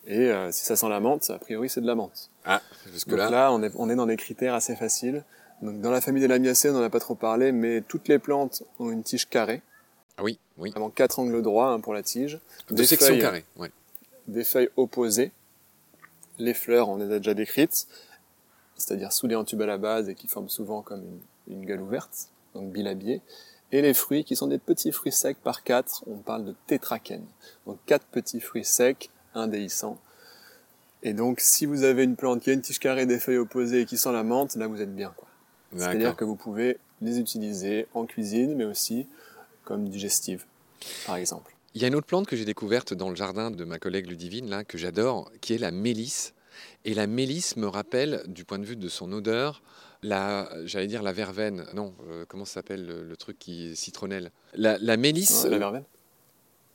Et 0.06 0.30
euh, 0.30 0.50
si 0.50 0.64
ça 0.64 0.74
sent 0.74 0.88
la 0.88 0.98
menthe, 0.98 1.30
a 1.30 1.38
priori 1.38 1.68
c'est 1.68 1.80
de 1.80 1.86
la 1.86 1.94
menthe. 1.94 2.28
Ah, 2.44 2.60
jusque 2.92 3.12
là. 3.12 3.24
Donc 3.24 3.30
là, 3.30 3.52
on 3.52 3.62
est, 3.62 3.72
on 3.76 3.88
est 3.88 3.94
dans 3.94 4.06
des 4.06 4.16
critères 4.16 4.54
assez 4.54 4.74
faciles. 4.74 5.22
Donc 5.62 5.80
dans 5.80 5.90
la 5.90 6.00
famille 6.00 6.20
des 6.20 6.28
lamiacées, 6.28 6.70
on 6.70 6.74
n'en 6.74 6.82
a 6.82 6.90
pas 6.90 7.00
trop 7.00 7.14
parlé, 7.14 7.52
mais 7.52 7.80
toutes 7.80 8.08
les 8.08 8.18
plantes 8.18 8.62
ont 8.78 8.90
une 8.90 9.02
tige 9.02 9.28
carrée. 9.28 9.62
Ah 10.16 10.22
oui, 10.22 10.38
oui. 10.58 10.72
Avant 10.76 10.90
quatre 10.90 11.18
angles 11.18 11.42
droits 11.42 11.68
hein, 11.68 11.80
pour 11.80 11.94
la 11.94 12.02
tige. 12.02 12.38
De 12.70 12.82
section 12.82 13.18
carrée, 13.18 13.44
ouais 13.56 13.70
des 14.28 14.44
feuilles 14.44 14.70
opposées. 14.76 15.32
Les 16.38 16.54
fleurs, 16.54 16.88
on 16.88 16.96
les 16.96 17.12
a 17.12 17.18
déjà 17.18 17.34
décrites, 17.34 17.86
c'est-à-dire 18.76 19.12
soudées 19.12 19.36
en 19.36 19.44
tube 19.44 19.62
à 19.62 19.66
la 19.66 19.78
base 19.78 20.08
et 20.08 20.14
qui 20.14 20.26
forment 20.26 20.48
souvent 20.48 20.82
comme 20.82 21.02
une, 21.46 21.54
une 21.54 21.64
gueule 21.64 21.80
ouverte, 21.80 22.28
donc 22.54 22.72
bilabiées. 22.72 23.20
Et 23.72 23.82
les 23.82 23.94
fruits 23.94 24.24
qui 24.24 24.36
sont 24.36 24.46
des 24.46 24.58
petits 24.58 24.92
fruits 24.92 25.12
secs 25.12 25.36
par 25.42 25.62
quatre, 25.62 26.04
on 26.06 26.18
parle 26.18 26.44
de 26.44 26.54
tétraquènes. 26.66 27.26
Donc 27.66 27.78
quatre 27.86 28.06
petits 28.06 28.40
fruits 28.40 28.64
secs, 28.64 29.10
indéhiscents. 29.34 29.98
Et 31.02 31.12
donc 31.12 31.40
si 31.40 31.66
vous 31.66 31.84
avez 31.84 32.04
une 32.04 32.16
plante 32.16 32.40
qui 32.40 32.50
a 32.50 32.52
une 32.52 32.62
tige 32.62 32.78
carrée, 32.78 33.06
des 33.06 33.18
feuilles 33.18 33.38
opposées 33.38 33.82
et 33.82 33.86
qui 33.86 33.96
sent 33.96 34.12
la 34.12 34.22
menthe, 34.22 34.56
là 34.56 34.66
vous 34.66 34.80
êtes 34.80 34.94
bien. 34.94 35.14
C'est-à-dire 35.76 36.16
que 36.16 36.24
vous 36.24 36.36
pouvez 36.36 36.78
les 37.00 37.18
utiliser 37.18 37.86
en 37.94 38.06
cuisine, 38.06 38.54
mais 38.54 38.64
aussi 38.64 39.06
comme 39.64 39.88
digestive, 39.88 40.44
par 41.06 41.16
exemple. 41.16 41.54
Il 41.74 41.82
y 41.82 41.84
a 41.84 41.88
une 41.88 41.96
autre 41.96 42.06
plante 42.06 42.26
que 42.26 42.36
j'ai 42.36 42.44
découverte 42.44 42.94
dans 42.94 43.10
le 43.10 43.16
jardin 43.16 43.50
de 43.50 43.64
ma 43.64 43.78
collègue 43.78 44.06
Ludivine, 44.06 44.48
là, 44.48 44.62
que 44.62 44.78
j'adore, 44.78 45.32
qui 45.40 45.54
est 45.54 45.58
la 45.58 45.72
mélisse. 45.72 46.34
Et 46.84 46.94
la 46.94 47.08
mélisse 47.08 47.56
me 47.56 47.66
rappelle, 47.66 48.22
du 48.28 48.44
point 48.44 48.60
de 48.60 48.64
vue 48.64 48.76
de 48.76 48.88
son 48.88 49.10
odeur, 49.12 49.62
la, 50.02 50.48
j'allais 50.66 50.86
dire 50.86 51.02
la 51.02 51.12
verveine. 51.12 51.64
Non, 51.74 51.94
euh, 52.08 52.24
comment 52.28 52.44
ça 52.44 52.54
s'appelle 52.54 52.86
le, 52.86 53.16
truc 53.16 53.38
qui 53.38 53.70
est 53.70 53.74
citronnelle? 53.74 54.30
La, 54.54 54.78
la, 54.78 54.96
mélisse. 54.96 55.44
la 55.46 55.58
verveine. 55.58 55.84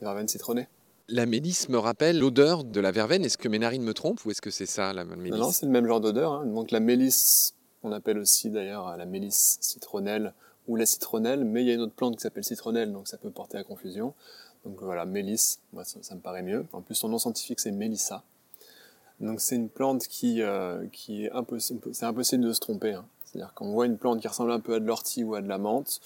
La 0.01 0.07
verveine 0.07 0.27
citronnée. 0.27 0.67
La 1.07 1.25
mélisse 1.25 1.69
me 1.69 1.77
rappelle 1.77 2.19
l'odeur 2.19 2.63
de 2.63 2.79
la 2.79 2.91
verveine. 2.91 3.23
Est-ce 3.23 3.37
que 3.37 3.47
mes 3.47 3.59
narines 3.59 3.83
me 3.83 3.93
trompent 3.93 4.23
ou 4.25 4.31
est-ce 4.31 4.41
que 4.41 4.51
c'est 4.51 4.65
ça 4.65 4.93
la 4.93 5.05
mélisse 5.05 5.39
Non, 5.39 5.51
c'est 5.51 5.65
le 5.65 5.71
même 5.71 5.87
genre 5.87 6.01
d'odeur. 6.01 6.33
Hein. 6.33 6.45
Donc 6.45 6.71
la 6.71 6.79
mélisse, 6.79 7.53
on 7.83 7.91
appelle 7.91 8.17
aussi 8.17 8.49
d'ailleurs 8.49 8.95
la 8.97 9.05
mélisse 9.05 9.57
citronnelle 9.61 10.33
ou 10.67 10.75
la 10.75 10.85
citronnelle, 10.85 11.45
mais 11.45 11.63
il 11.63 11.67
y 11.67 11.71
a 11.71 11.73
une 11.73 11.81
autre 11.81 11.93
plante 11.93 12.15
qui 12.15 12.21
s'appelle 12.21 12.43
citronnelle, 12.43 12.91
donc 12.91 13.07
ça 13.07 13.17
peut 13.17 13.31
porter 13.31 13.57
à 13.57 13.63
confusion. 13.63 14.13
Donc 14.65 14.81
voilà, 14.81 15.05
mélisse, 15.05 15.59
moi 15.73 15.83
ça, 15.85 16.15
me 16.15 16.19
paraît 16.19 16.43
mieux. 16.43 16.65
En 16.73 16.81
plus, 16.81 16.95
son 16.95 17.09
nom 17.09 17.17
scientifique 17.17 17.59
c'est 17.59 17.71
Mélissa. 17.71 18.23
Donc 19.19 19.41
c'est 19.41 19.55
une 19.55 19.69
plante 19.69 20.07
qui, 20.07 20.41
euh, 20.41 20.85
est 21.09 21.31
impossible, 21.31 21.81
c'est 21.93 22.05
impossible 22.05 22.43
de 22.43 22.53
se 22.53 22.59
tromper. 22.59 22.93
Hein. 22.93 23.05
C'est-à-dire 23.25 23.53
qu'on 23.53 23.71
voit 23.71 23.85
une 23.85 23.97
plante 23.97 24.21
qui 24.21 24.27
ressemble 24.27 24.51
un 24.51 24.59
peu 24.59 24.75
à 24.75 24.79
de 24.79 24.85
l'ortie 24.85 25.23
ou 25.23 25.35
à 25.35 25.41
de 25.41 25.47
la 25.47 25.57
menthe, 25.57 25.99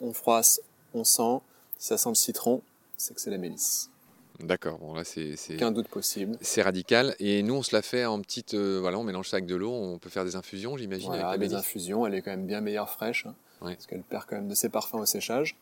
on 0.00 0.12
froisse, 0.12 0.60
on 0.94 1.04
sent, 1.04 1.40
si 1.78 1.88
ça 1.88 1.98
sent 1.98 2.10
le 2.10 2.14
citron, 2.14 2.62
c'est 2.96 3.14
que 3.14 3.20
c'est 3.20 3.30
la 3.30 3.38
mélisse. 3.38 3.90
D'accord, 4.40 4.78
bon 4.78 4.94
là 4.94 5.02
c'est. 5.04 5.34
Qu'un 5.56 5.72
doute 5.72 5.88
possible. 5.88 6.38
C'est 6.40 6.62
radical. 6.62 7.16
Et 7.18 7.42
nous 7.42 7.54
on 7.54 7.62
se 7.62 7.74
la 7.74 7.82
fait 7.82 8.04
en 8.04 8.20
petite. 8.20 8.54
Euh, 8.54 8.78
voilà, 8.80 8.98
on 8.98 9.02
mélange 9.02 9.28
ça 9.28 9.38
avec 9.38 9.46
de 9.46 9.56
l'eau, 9.56 9.72
on 9.72 9.98
peut 9.98 10.10
faire 10.10 10.24
des 10.24 10.36
infusions, 10.36 10.76
j'imagine. 10.76 11.08
Voilà, 11.08 11.30
avec 11.30 11.48
des 11.48 11.54
infusions, 11.54 12.06
elle 12.06 12.14
est 12.14 12.22
quand 12.22 12.30
même 12.30 12.46
bien 12.46 12.60
meilleure 12.60 12.88
fraîche, 12.88 13.26
hein, 13.26 13.34
parce 13.60 13.86
qu'elle 13.86 14.02
perd 14.02 14.26
quand 14.28 14.36
même 14.36 14.48
de 14.48 14.54
ses 14.54 14.68
parfums 14.68 14.94
au 14.94 15.06
séchage. 15.06 15.56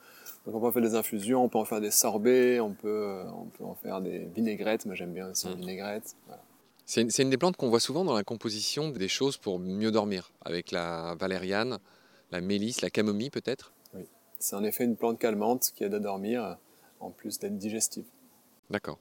Donc 0.44 0.54
on 0.54 0.60
peut 0.60 0.66
en 0.66 0.72
faire 0.72 0.82
des 0.82 0.94
infusions, 0.94 1.44
on 1.44 1.48
peut 1.48 1.58
en 1.58 1.64
faire 1.64 1.80
des 1.80 1.90
sorbets, 1.90 2.60
on 2.60 2.72
peut, 2.72 2.88
euh, 2.88 3.24
on 3.30 3.46
peut 3.46 3.64
en 3.64 3.74
faire 3.74 4.00
des 4.02 4.28
vinaigrettes. 4.34 4.84
Moi 4.84 4.94
j'aime 4.94 5.12
bien 5.12 5.30
aussi 5.30 5.48
les 5.48 5.54
mmh. 5.54 5.58
vinaigrettes. 5.58 6.16
C'est 6.84 7.18
une, 7.18 7.30
des 7.30 7.38
plantes 7.38 7.56
qu'on 7.56 7.68
voit 7.68 7.80
souvent 7.80 8.04
dans 8.04 8.14
la 8.14 8.22
composition 8.22 8.90
des 8.90 9.08
choses 9.08 9.38
pour 9.38 9.58
mieux 9.58 9.90
dormir, 9.90 10.30
avec 10.44 10.70
la 10.70 11.16
valériane, 11.18 11.78
la 12.30 12.40
mélisse, 12.40 12.80
la 12.80 12.90
camomille 12.90 13.30
peut-être? 13.30 13.72
Oui, 13.92 14.02
c'est 14.38 14.54
en 14.54 14.62
effet 14.62 14.84
une 14.84 14.96
plante 14.96 15.18
calmante 15.18 15.72
qui 15.74 15.82
aide 15.82 15.94
à 15.94 15.98
dormir, 15.98 16.58
en 17.00 17.10
plus 17.10 17.40
d'être 17.40 17.58
digestive. 17.58 18.04
D'accord. 18.70 18.98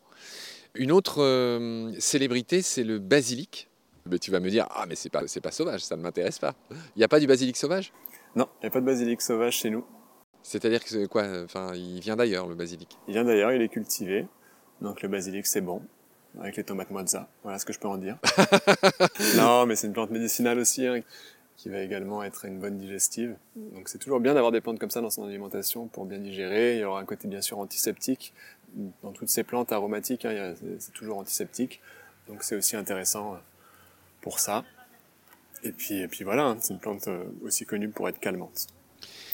Une 0.75 0.91
autre 0.91 1.21
euh, 1.21 1.91
célébrité, 1.99 2.61
c'est 2.61 2.83
le 2.83 2.99
basilic. 2.99 3.69
Mais 4.07 4.19
tu 4.19 4.29
vas 4.29 4.39
me 4.39 4.49
dire, 4.49 4.67
ah 4.69 4.85
mais 4.87 4.95
c'est 4.95 5.09
pas, 5.09 5.23
pas 5.41 5.51
sauvage, 5.51 5.81
ça 5.81 5.95
ne 5.95 6.01
m'intéresse 6.01 6.37
pas. 6.37 6.53
Il 6.69 6.99
n'y 6.99 7.03
a 7.03 7.07
pas 7.07 7.19
du 7.19 7.25
basilic 7.25 7.57
sauvage? 7.57 7.91
Non, 8.35 8.47
il 8.61 8.65
n'y 8.65 8.67
a 8.67 8.69
pas 8.69 8.81
de 8.81 8.85
basilic 8.85 9.21
sauvage 9.21 9.55
chez 9.57 9.71
nous. 9.71 9.83
C'est-à-dire 10.43 10.83
que 10.83 11.07
quoi? 11.07 11.23
Enfin, 11.43 11.73
il 11.73 11.99
vient 12.01 12.15
d'ailleurs 12.15 12.47
le 12.47 12.53
basilic. 12.53 12.99
Il 13.07 13.13
vient 13.13 13.23
d'ailleurs, 13.23 13.51
il 13.51 13.61
est 13.63 13.69
cultivé. 13.69 14.27
Donc 14.81 15.01
le 15.01 15.07
basilic 15.09 15.45
c'est 15.47 15.61
bon 15.61 15.81
avec 16.39 16.57
les 16.57 16.63
tomates 16.63 16.91
mozza. 16.91 17.27
Voilà 17.43 17.57
ce 17.57 17.65
que 17.65 17.73
je 17.73 17.79
peux 17.79 17.87
en 17.87 17.97
dire. 17.97 18.17
non, 19.37 19.65
mais 19.65 19.75
c'est 19.75 19.87
une 19.87 19.93
plante 19.93 20.11
médicinale 20.11 20.59
aussi 20.59 20.85
hein, 20.85 21.01
qui 21.55 21.69
va 21.69 21.79
également 21.79 22.23
être 22.23 22.45
une 22.45 22.59
bonne 22.59 22.77
digestive. 22.77 23.37
Donc 23.55 23.87
c'est 23.89 23.97
toujours 23.97 24.19
bien 24.19 24.33
d'avoir 24.33 24.51
des 24.51 24.61
plantes 24.61 24.77
comme 24.77 24.89
ça 24.89 25.01
dans 25.01 25.09
son 25.09 25.23
alimentation 25.23 25.87
pour 25.87 26.05
bien 26.05 26.19
digérer. 26.19 26.75
Il 26.75 26.81
y 26.81 26.83
aura 26.83 26.99
un 26.99 27.05
côté 27.05 27.27
bien 27.27 27.41
sûr 27.41 27.57
antiseptique 27.57 28.33
dans 29.03 29.11
toutes 29.11 29.29
ces 29.29 29.43
plantes 29.43 29.71
aromatiques. 29.71 30.25
Hein, 30.25 30.55
c'est 30.79 30.93
toujours 30.93 31.17
antiseptique. 31.17 31.81
Donc 32.27 32.43
c'est 32.43 32.55
aussi 32.55 32.75
intéressant 32.75 33.33
euh, 33.33 33.37
pour 34.21 34.39
ça. 34.39 34.63
Et 35.63 35.71
puis, 35.71 35.99
et 35.99 36.07
puis 36.07 36.23
voilà, 36.23 36.43
hein, 36.43 36.57
c'est 36.59 36.73
une 36.73 36.79
plante 36.79 37.07
euh, 37.07 37.23
aussi 37.43 37.65
connue 37.65 37.89
pour 37.89 38.09
être 38.09 38.19
calmante, 38.19 38.67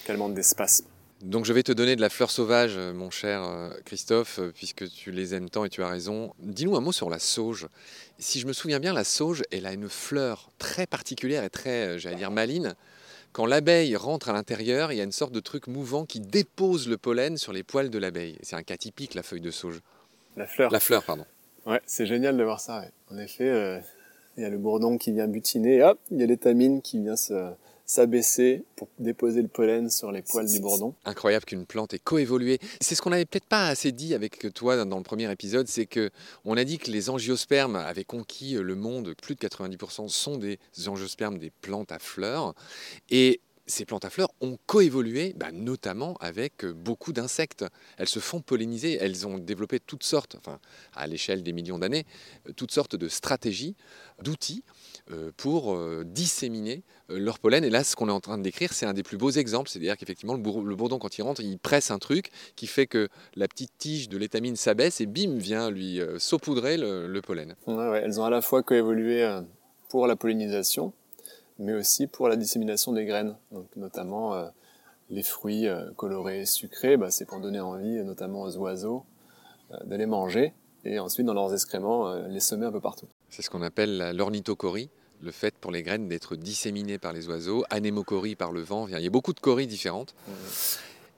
calmante 0.06 0.34
d'espace. 0.34 0.84
Donc 1.22 1.46
je 1.46 1.54
vais 1.54 1.62
te 1.62 1.72
donner 1.72 1.96
de 1.96 2.02
la 2.02 2.10
fleur 2.10 2.32
sauvage, 2.32 2.74
euh, 2.78 2.94
mon 2.94 3.10
cher 3.10 3.44
Christophe, 3.86 4.40
puisque 4.56 4.90
tu 4.90 5.12
les 5.12 5.36
aimes 5.36 5.50
tant 5.50 5.66
et 5.66 5.70
tu 5.70 5.84
as 5.84 5.88
raison. 5.88 6.34
Dis-nous 6.40 6.76
un 6.76 6.82
mot 6.82 6.92
sur 6.92 7.10
la 7.10 7.20
sauge. 7.20 7.68
Si 8.18 8.40
je 8.40 8.48
me 8.48 8.54
souviens 8.54 8.80
bien, 8.80 8.94
la 8.94 9.04
sauge, 9.04 9.44
elle 9.52 9.66
a 9.66 9.74
une 9.74 9.90
fleur 9.90 10.52
très 10.58 10.88
particulière 10.88 11.44
et 11.44 11.50
très, 11.50 12.00
j'allais 12.00 12.16
dire, 12.16 12.32
maline. 12.32 12.76
Quand 13.34 13.46
l'abeille 13.46 13.96
rentre 13.96 14.30
à 14.30 14.34
l'intérieur, 14.34 14.92
il 14.92 14.98
y 14.98 15.02
a 15.02 15.04
une 15.04 15.12
sorte 15.12 15.32
de 15.32 15.40
truc 15.40 15.68
mouvant 15.68 16.06
qui 16.06 16.20
dépose 16.20 16.90
le 16.90 16.98
pollen 16.98 17.38
sur 17.38 17.54
les 17.54 17.64
poils 17.64 17.90
de 17.90 17.98
l'abeille. 17.98 18.38
C'est 18.42 18.56
un 18.56 18.64
cas 18.64 18.78
typique, 18.78 19.14
la 19.14 19.24
feuille 19.24 19.42
de 19.42 19.52
sauge. 19.52 19.80
La 20.36 20.48
fleur. 20.48 20.72
La 20.72 20.80
fleur, 20.80 21.04
pardon. 21.04 21.26
Ouais, 21.66 21.82
c'est 21.86 22.06
génial 22.06 22.36
de 22.36 22.44
voir 22.44 22.60
ça. 22.60 22.84
En 23.10 23.18
effet, 23.18 23.82
il 24.38 24.44
y 24.44 24.46
a 24.46 24.50
le 24.50 24.58
bourdon 24.58 24.98
qui 24.98 25.12
vient 25.12 25.28
butiner, 25.28 25.84
hop, 25.84 26.00
il 26.12 26.20
y 26.20 26.24
a 26.24 26.26
l'étamine 26.26 26.82
qui 26.82 27.00
vient 27.00 27.16
se 27.16 27.52
s'abaisser 27.92 28.64
pour 28.78 28.88
déposer 29.00 29.42
le 29.42 29.50
pollen 29.50 29.90
sur 29.90 30.14
les 30.14 30.22
poils 30.22 30.48
du 30.48 30.62
bourdon. 30.62 30.96
Incroyable 31.04 31.44
qu'une 31.44 31.66
plante 31.66 31.94
ait 31.94 32.00
coévolué. 32.00 32.58
C'est 32.80 32.96
ce 32.96 33.02
qu'on 33.02 33.10
n'avait 33.10 33.26
peut-être 33.26 33.48
pas 33.48 33.68
assez 33.68 33.92
dit 33.92 34.14
avec 34.14 34.54
toi 34.54 34.86
dans 34.86 34.98
le 34.98 35.04
premier 35.04 35.30
épisode, 35.30 35.68
c'est 35.68 35.88
que 35.88 36.10
on 36.46 36.56
a 36.56 36.64
dit 36.64 36.78
que 36.78 36.90
les 36.90 37.10
angiospermes 37.10 37.76
avaient 37.76 38.06
conquis 38.06 38.54
le 38.54 38.76
monde. 38.76 39.14
Plus 39.22 39.36
de 39.36 39.42
90% 39.42 40.08
sont 40.08 40.38
des 40.38 40.58
angiospermes, 40.88 41.38
des 41.38 41.52
plantes 41.62 41.92
à 41.92 42.00
fleurs. 42.00 42.56
Et 43.10 43.42
ces 43.72 43.86
plantes 43.86 44.06
à 44.06 44.10
fleurs 44.10 44.30
ont 44.42 44.58
coévolué, 44.68 45.34
bah, 45.36 45.52
notamment 45.52 46.16
avec 46.20 46.64
euh, 46.64 46.74
beaucoup 46.74 47.14
d'insectes. 47.14 47.66
Elles 47.98 48.10
se 48.10 48.20
font 48.20 48.42
polliniser, 48.42 48.98
elles 49.02 49.26
ont 49.26 49.38
développé 49.38 49.80
toutes 49.80 50.04
sortes, 50.04 50.36
enfin 50.38 50.60
à 50.94 51.08
l'échelle 51.08 51.42
des 51.42 51.54
millions 51.54 51.80
d'années, 51.80 52.06
euh, 52.48 52.54
toutes 52.54 52.72
sortes 52.72 52.96
de 52.96 53.08
stratégies, 53.08 53.76
d'outils 54.22 54.64
euh, 55.10 55.32
pour 55.38 55.78
disséminer 56.04 56.84
leur 57.10 57.40
pollen. 57.40 57.64
Et 57.64 57.70
là, 57.70 57.84
ce 57.84 57.96
qu'on 57.96 58.08
est 58.08 58.12
en 58.12 58.20
train 58.20 58.38
de 58.38 58.44
décrire, 58.44 58.74
c'est 58.74 58.86
un 58.86 58.94
des 58.94 59.04
plus 59.04 59.18
beaux 59.18 59.32
exemples. 59.32 59.70
C'est-à-dire 59.70 59.98
qu'effectivement, 59.98 60.36
le, 60.36 60.42
bourdon, 60.76 61.00
quand 61.00 61.18
il 61.18 61.22
rentre, 61.22 61.42
il 61.42 61.58
presse 61.58 61.92
un 61.92 62.00
truc 62.00 62.30
qui 62.56 62.68
fait 62.68 62.88
que 62.88 63.10
la 63.36 63.48
petite 63.48 63.72
tige 63.78 64.10
de 64.10 64.18
l'étamine 64.18 64.56
s'abaisse 64.56 65.02
et 65.02 65.06
bim, 65.06 65.38
vient 65.38 65.72
lui 65.72 66.00
saupoudrer 66.18 66.78
le, 66.78 67.22
pollen. 67.22 67.56
elles 67.68 68.20
ont 68.20 68.26
à 68.26 68.30
la 68.30 68.42
fois 68.42 68.64
coévolué 68.64 69.42
pour 69.90 70.08
la 70.08 70.16
pollinisation, 70.16 70.94
mais 71.60 71.74
aussi 71.74 72.08
pour 72.08 72.28
la 72.28 72.36
dissémination 72.36 72.92
des 72.94 73.06
graines. 73.06 73.36
Donc, 73.52 73.68
notamment 73.76 74.34
euh, 74.34 74.48
les 75.10 75.24
fruits 75.24 75.68
euh, 75.68 75.92
colorés, 75.96 76.46
sucrés, 76.46 76.98
bah, 76.98 77.12
c'est 77.12 77.26
pour 77.26 77.40
donner 77.40 77.60
envie, 77.60 78.04
notamment 78.04 78.42
aux 78.42 78.58
oiseaux, 78.58 79.06
euh, 79.72 79.78
de 79.86 79.96
les 79.96 80.06
manger 80.06 80.54
et 80.84 81.00
ensuite 81.00 81.28
dans 81.28 81.36
leurs 81.36 81.54
excréments 81.54 82.12
les 82.28 82.40
semer 82.40 82.66
un 82.66 82.72
peu 82.72 82.80
partout. 82.80 83.08
C'est 83.30 83.44
ce 83.44 83.52
qu'on 83.52 83.62
appelle 83.62 84.16
l'ornithocorie, 84.16 84.90
le 85.22 85.32
fait 85.32 85.54
pour 85.54 85.72
les 85.72 85.84
graines 85.84 86.08
d'être 86.08 86.36
disséminées 86.36 86.98
par 86.98 87.14
les 87.14 87.28
oiseaux, 87.28 87.64
anémocorie 87.70 88.36
par 88.36 88.52
le 88.52 88.62
vent. 88.62 88.88
Il 88.88 89.00
y 89.00 89.06
a 89.06 89.10
beaucoup 89.12 89.34
de 89.34 89.40
cories 89.40 89.68
différentes. 89.68 90.16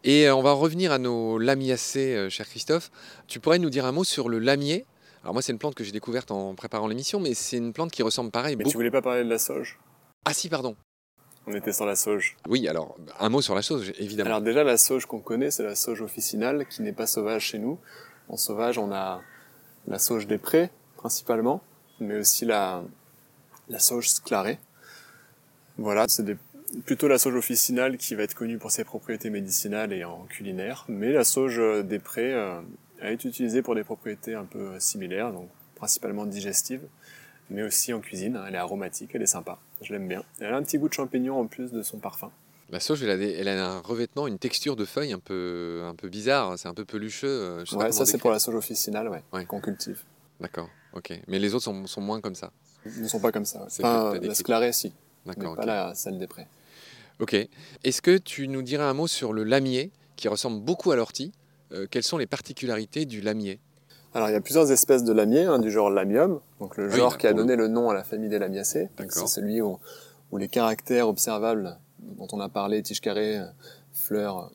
Et 0.03 0.29
on 0.29 0.41
va 0.41 0.51
revenir 0.51 0.91
à 0.91 0.97
nos 0.97 1.37
lamiacées, 1.37 2.29
cher 2.29 2.45
Christophe. 2.45 2.91
Tu 3.27 3.39
pourrais 3.39 3.57
nous 3.57 3.69
dire 3.69 3.85
un 3.85 3.93
mot 3.93 4.03
sur 4.03 4.27
le 4.27 4.37
lamier? 4.39 4.85
Alors 5.21 5.31
moi, 5.31 5.41
c'est 5.41 5.53
une 5.53 5.59
plante 5.59 5.75
que 5.75 5.85
j'ai 5.85 5.93
découverte 5.93 6.31
en 6.31 6.53
préparant 6.55 6.87
l'émission, 6.87 7.21
mais 7.21 7.33
c'est 7.33 7.55
une 7.55 7.71
plante 7.71 7.91
qui 7.91 8.03
ressemble 8.03 8.31
pareil. 8.31 8.57
Mais 8.57 8.65
tu 8.65 8.75
voulais 8.75 8.91
pas 8.91 9.01
parler 9.01 9.23
de 9.23 9.29
la 9.29 9.39
sauge? 9.39 9.79
Ah 10.25 10.33
si, 10.33 10.49
pardon. 10.49 10.75
On 11.45 11.53
était 11.53 11.73
sur 11.73 11.85
la 11.85 11.97
sauge. 11.97 12.37
Oui, 12.47 12.67
alors 12.69 12.95
un 13.19 13.27
mot 13.29 13.41
sur 13.41 13.55
la 13.55 13.61
sauge, 13.61 13.91
évidemment. 13.97 14.29
Alors 14.29 14.41
déjà, 14.41 14.63
la 14.63 14.77
sauge 14.77 15.05
qu'on 15.05 15.19
connaît, 15.19 15.51
c'est 15.51 15.63
la 15.63 15.75
sauge 15.75 16.01
officinale, 16.01 16.65
qui 16.67 16.81
n'est 16.81 16.93
pas 16.93 17.07
sauvage 17.07 17.47
chez 17.47 17.59
nous. 17.59 17.77
En 18.29 18.37
sauvage, 18.37 18.77
on 18.77 18.93
a 18.93 19.21
la 19.87 19.99
sauge 19.99 20.25
des 20.25 20.37
prés, 20.37 20.69
principalement, 20.95 21.61
mais 21.99 22.17
aussi 22.17 22.45
la, 22.45 22.83
la 23.67 23.79
sauge 23.79 24.09
sclarée. 24.09 24.59
Voilà, 25.77 26.05
c'est 26.07 26.37
plutôt 26.85 27.09
la 27.09 27.17
sauge 27.17 27.35
officinale 27.35 27.97
qui 27.97 28.15
va 28.15 28.23
être 28.23 28.35
connue 28.35 28.57
pour 28.57 28.71
ses 28.71 28.85
propriétés 28.85 29.29
médicinales 29.29 29.91
et 29.91 30.05
en 30.05 30.23
culinaire, 30.23 30.85
mais 30.87 31.11
la 31.11 31.25
sauge 31.25 31.61
des 31.83 31.99
prés 31.99 32.33
euh, 32.33 32.61
est 33.01 33.25
utilisée 33.25 33.61
pour 33.61 33.75
des 33.75 33.83
propriétés 33.83 34.35
un 34.35 34.45
peu 34.45 34.79
similaires, 34.79 35.33
donc 35.33 35.49
principalement 35.75 36.25
digestives 36.25 36.87
mais 37.49 37.63
aussi 37.63 37.93
en 37.93 37.99
cuisine. 37.99 38.41
Elle 38.47 38.55
est 38.55 38.59
aromatique, 38.59 39.11
elle 39.13 39.21
est 39.21 39.27
sympa. 39.27 39.59
Je 39.83 39.93
l'aime 39.93 40.07
bien. 40.07 40.23
Elle 40.39 40.53
a 40.53 40.57
un 40.57 40.63
petit 40.63 40.77
goût 40.77 40.89
de 40.89 40.93
champignon 40.93 41.39
en 41.39 41.47
plus 41.47 41.71
de 41.71 41.83
son 41.83 41.99
parfum. 41.99 42.31
La 42.69 42.79
sauge, 42.79 43.03
elle 43.03 43.09
a, 43.11 43.15
elle 43.15 43.47
a, 43.47 43.71
un 43.71 43.79
revêtement, 43.81 44.25
une 44.25 44.39
texture 44.39 44.75
de 44.75 44.85
feuille 44.85 45.13
un 45.13 45.19
peu, 45.19 45.83
un 45.85 45.93
peu 45.93 46.09
bizarre. 46.09 46.57
C'est 46.57 46.67
un 46.67 46.73
peu 46.73 46.85
pelucheux. 46.85 47.27
Euh, 47.27 47.65
ouais, 47.73 47.91
ça 47.91 48.05
c'est 48.05 48.17
pour 48.17 48.31
la 48.31 48.39
sauge 48.39 48.55
officinale, 48.55 49.09
ouais, 49.09 49.45
qu'on 49.45 49.61
cultive. 49.61 50.01
D'accord, 50.39 50.69
ok. 50.93 51.13
Mais 51.27 51.37
les 51.37 51.53
autres 51.53 51.65
sont, 51.65 51.85
sont, 51.85 52.01
moins 52.01 52.21
comme 52.21 52.35
ça. 52.35 52.51
Ils 52.85 53.03
ne 53.03 53.07
sont 53.07 53.19
pas 53.19 53.31
comme 53.31 53.45
ça. 53.45 53.65
Enfin, 53.65 54.17
la 54.19 54.33
sclarée, 54.33 54.73
si. 54.73 54.93
D'accord. 55.25 55.55
Pas 55.55 55.65
la 55.65 55.95
celle 55.95 56.17
des 56.17 56.27
prés. 56.27 56.47
Ok. 57.19 57.35
Est-ce 57.83 58.01
que 58.01 58.17
tu 58.17 58.47
nous 58.47 58.61
dirais 58.61 58.83
un 58.83 58.93
mot 58.93 59.07
sur 59.07 59.33
le 59.33 59.43
lamier, 59.43 59.91
qui 60.15 60.27
ressemble 60.27 60.61
beaucoup 60.61 60.91
à 60.91 60.95
l'ortie? 60.95 61.31
Euh, 61.71 61.87
Quelles 61.89 62.03
sont 62.03 62.17
les 62.17 62.25
particularités 62.25 63.05
du 63.05 63.21
lamier? 63.21 63.59
Alors 64.13 64.29
il 64.29 64.33
y 64.33 64.35
a 64.35 64.41
plusieurs 64.41 64.71
espèces 64.71 65.03
de 65.03 65.13
lamiers, 65.13 65.45
hein, 65.45 65.59
du 65.59 65.71
genre 65.71 65.89
Lamium, 65.89 66.39
donc 66.59 66.77
le 66.77 66.89
genre 66.89 67.17
qui 67.17 67.27
a 67.27 67.33
donné 67.33 67.55
le 67.55 67.67
nom 67.67 67.89
à 67.89 67.93
la 67.93 68.03
famille 68.03 68.29
des 68.29 68.39
Lamiacées. 68.39 68.89
C'est 69.09 69.27
celui 69.27 69.61
où, 69.61 69.79
les 70.37 70.47
caractères 70.47 71.07
observables 71.07 71.77
dont 71.99 72.27
on 72.31 72.39
a 72.39 72.49
parlé, 72.49 72.81
tige 72.81 73.01
carrée, 73.01 73.39
fleurs, 73.91 74.51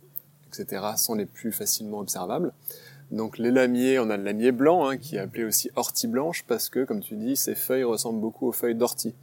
etc., 0.48 0.82
sont 0.96 1.14
les 1.14 1.26
plus 1.26 1.52
facilement 1.52 1.98
observables. 1.98 2.52
Donc 3.10 3.38
les 3.38 3.50
lamiers, 3.50 3.98
on 3.98 4.10
a 4.10 4.16
le 4.16 4.24
lamier 4.24 4.52
blanc, 4.52 4.88
hein, 4.88 4.96
qui 4.96 5.16
est 5.16 5.20
appelé 5.20 5.44
aussi 5.44 5.70
ortie 5.76 6.08
blanche, 6.08 6.44
parce 6.46 6.68
que, 6.68 6.84
comme 6.84 7.00
tu 7.00 7.16
dis, 7.16 7.36
ses 7.36 7.54
feuilles 7.54 7.84
ressemblent 7.84 8.20
beaucoup 8.20 8.46
aux 8.46 8.52
feuilles 8.52 8.74
d'ortie. 8.74 9.14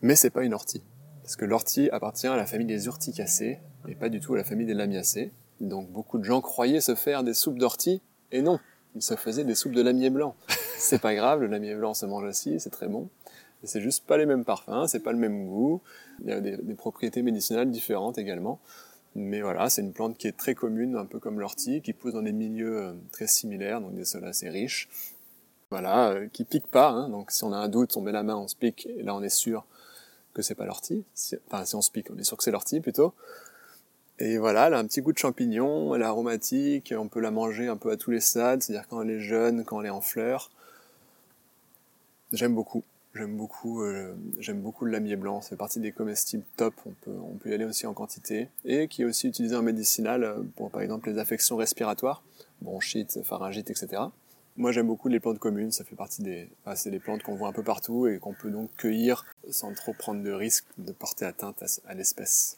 Mais 0.00 0.16
c'est 0.16 0.30
pas 0.30 0.42
une 0.42 0.54
ortie, 0.54 0.82
parce 1.22 1.36
que 1.36 1.44
l'ortie 1.44 1.90
appartient 1.90 2.26
à 2.26 2.36
la 2.36 2.46
famille 2.46 2.66
des 2.66 2.86
urticacées, 2.86 3.58
et 3.88 3.94
pas 3.94 4.08
du 4.08 4.20
tout 4.20 4.34
à 4.34 4.38
la 4.38 4.44
famille 4.44 4.66
des 4.66 4.74
lamiacées. 4.74 5.32
Donc 5.60 5.90
beaucoup 5.90 6.18
de 6.18 6.24
gens 6.24 6.40
croyaient 6.40 6.80
se 6.80 6.94
faire 6.94 7.24
des 7.24 7.34
soupes 7.34 7.58
d'ortie, 7.58 8.00
et 8.32 8.42
non, 8.42 8.58
il 8.96 9.02
se 9.02 9.14
faisait 9.14 9.44
des 9.44 9.54
soupes 9.54 9.72
de 9.72 9.82
lamier 9.82 10.10
blanc. 10.10 10.34
c'est 10.78 11.00
pas 11.00 11.14
grave, 11.14 11.40
le 11.40 11.46
lamier 11.46 11.74
blanc 11.74 11.94
se 11.94 12.06
mange 12.06 12.24
aussi, 12.24 12.58
c'est 12.58 12.70
très 12.70 12.88
bon. 12.88 13.08
C'est 13.62 13.80
juste 13.80 14.06
pas 14.06 14.16
les 14.16 14.26
mêmes 14.26 14.44
parfums, 14.44 14.86
c'est 14.86 15.00
pas 15.00 15.12
le 15.12 15.18
même 15.18 15.46
goût. 15.46 15.80
Il 16.22 16.28
y 16.28 16.32
a 16.32 16.40
des, 16.40 16.74
propriétés 16.74 17.22
médicinales 17.22 17.70
différentes 17.70 18.18
également. 18.18 18.60
Mais 19.14 19.40
voilà, 19.40 19.70
c'est 19.70 19.80
une 19.80 19.92
plante 19.92 20.18
qui 20.18 20.28
est 20.28 20.36
très 20.36 20.54
commune, 20.54 20.96
un 20.96 21.06
peu 21.06 21.18
comme 21.18 21.40
l'ortie, 21.40 21.80
qui 21.80 21.92
pousse 21.92 22.12
dans 22.12 22.22
des 22.22 22.32
milieux 22.32 22.78
euh, 22.78 22.92
très 23.12 23.26
similaires, 23.26 23.80
donc 23.80 23.94
des 23.94 24.04
sols 24.04 24.26
assez 24.26 24.48
riches. 24.48 24.88
Voilà, 25.70 26.10
euh, 26.10 26.28
qui 26.28 26.44
pique 26.44 26.66
pas. 26.66 26.90
Hein. 26.90 27.08
donc 27.08 27.30
si 27.30 27.42
on 27.44 27.52
a 27.52 27.56
un 27.56 27.68
doute, 27.68 27.96
on 27.96 28.02
met 28.02 28.12
la 28.12 28.22
main, 28.22 28.36
on 28.36 28.46
se 28.46 28.56
pique, 28.56 28.86
et 28.86 29.02
là 29.02 29.14
on 29.14 29.22
est 29.22 29.30
sûr 29.30 29.64
que 30.34 30.42
c'est 30.42 30.54
pas 30.54 30.66
l'ortie. 30.66 31.04
enfin, 31.48 31.64
si 31.64 31.74
on 31.74 31.82
se 31.82 31.90
pique, 31.90 32.08
on 32.14 32.18
est 32.18 32.24
sûr 32.24 32.36
que 32.36 32.44
c'est 32.44 32.50
l'ortie 32.50 32.80
plutôt. 32.80 33.14
Et 34.18 34.38
voilà, 34.38 34.68
elle 34.68 34.74
a 34.74 34.78
un 34.78 34.86
petit 34.86 35.02
goût 35.02 35.12
de 35.12 35.18
champignon, 35.18 35.94
elle 35.94 36.00
est 36.00 36.06
aromatique, 36.06 36.94
on 36.96 37.08
peut 37.08 37.20
la 37.20 37.30
manger 37.30 37.68
un 37.68 37.76
peu 37.76 37.90
à 37.90 37.96
tous 37.98 38.10
les 38.10 38.20
stades, 38.20 38.62
c'est-à-dire 38.62 38.88
quand 38.88 39.02
elle 39.02 39.10
est 39.10 39.20
jeune, 39.20 39.64
quand 39.64 39.80
elle 39.80 39.88
est 39.88 39.90
en 39.90 40.00
fleurs. 40.00 40.50
J'aime 42.32 42.54
beaucoup, 42.54 42.82
j'aime 43.14 43.36
beaucoup, 43.36 43.82
euh, 43.82 44.14
j'aime 44.38 44.60
beaucoup 44.60 44.86
le 44.86 44.92
lamier 44.92 45.16
blanc, 45.16 45.42
fait 45.42 45.56
partie 45.56 45.80
des 45.80 45.92
comestibles 45.92 46.44
top, 46.56 46.74
on 46.86 47.34
peut, 47.34 47.50
y 47.50 47.52
aller 47.52 47.66
aussi 47.66 47.86
en 47.86 47.92
quantité, 47.92 48.48
et 48.64 48.88
qui 48.88 49.02
est 49.02 49.04
aussi 49.04 49.28
utilisé 49.28 49.54
en 49.54 49.62
médicinal 49.62 50.24
euh, 50.24 50.42
pour 50.56 50.70
par 50.70 50.80
exemple 50.80 51.10
les 51.10 51.18
affections 51.18 51.56
respiratoires, 51.56 52.22
bronchite, 52.62 53.20
pharyngite, 53.22 53.68
etc. 53.68 54.02
Moi 54.56 54.72
j'aime 54.72 54.86
beaucoup 54.86 55.08
les 55.08 55.20
plantes 55.20 55.38
communes, 55.38 55.72
ça 55.72 55.84
fait 55.84 55.94
partie 55.94 56.22
des, 56.22 56.48
c'est 56.74 56.90
des 56.90 57.00
plantes 57.00 57.22
qu'on 57.22 57.34
voit 57.34 57.48
un 57.48 57.52
peu 57.52 57.62
partout 57.62 58.06
et 58.06 58.18
qu'on 58.18 58.32
peut 58.32 58.50
donc 58.50 58.70
cueillir 58.78 59.26
sans 59.50 59.74
trop 59.74 59.92
prendre 59.92 60.22
de 60.22 60.32
risque 60.32 60.64
de 60.78 60.92
porter 60.92 61.26
atteinte 61.26 61.62
à 61.86 61.92
l'espèce. 61.92 62.56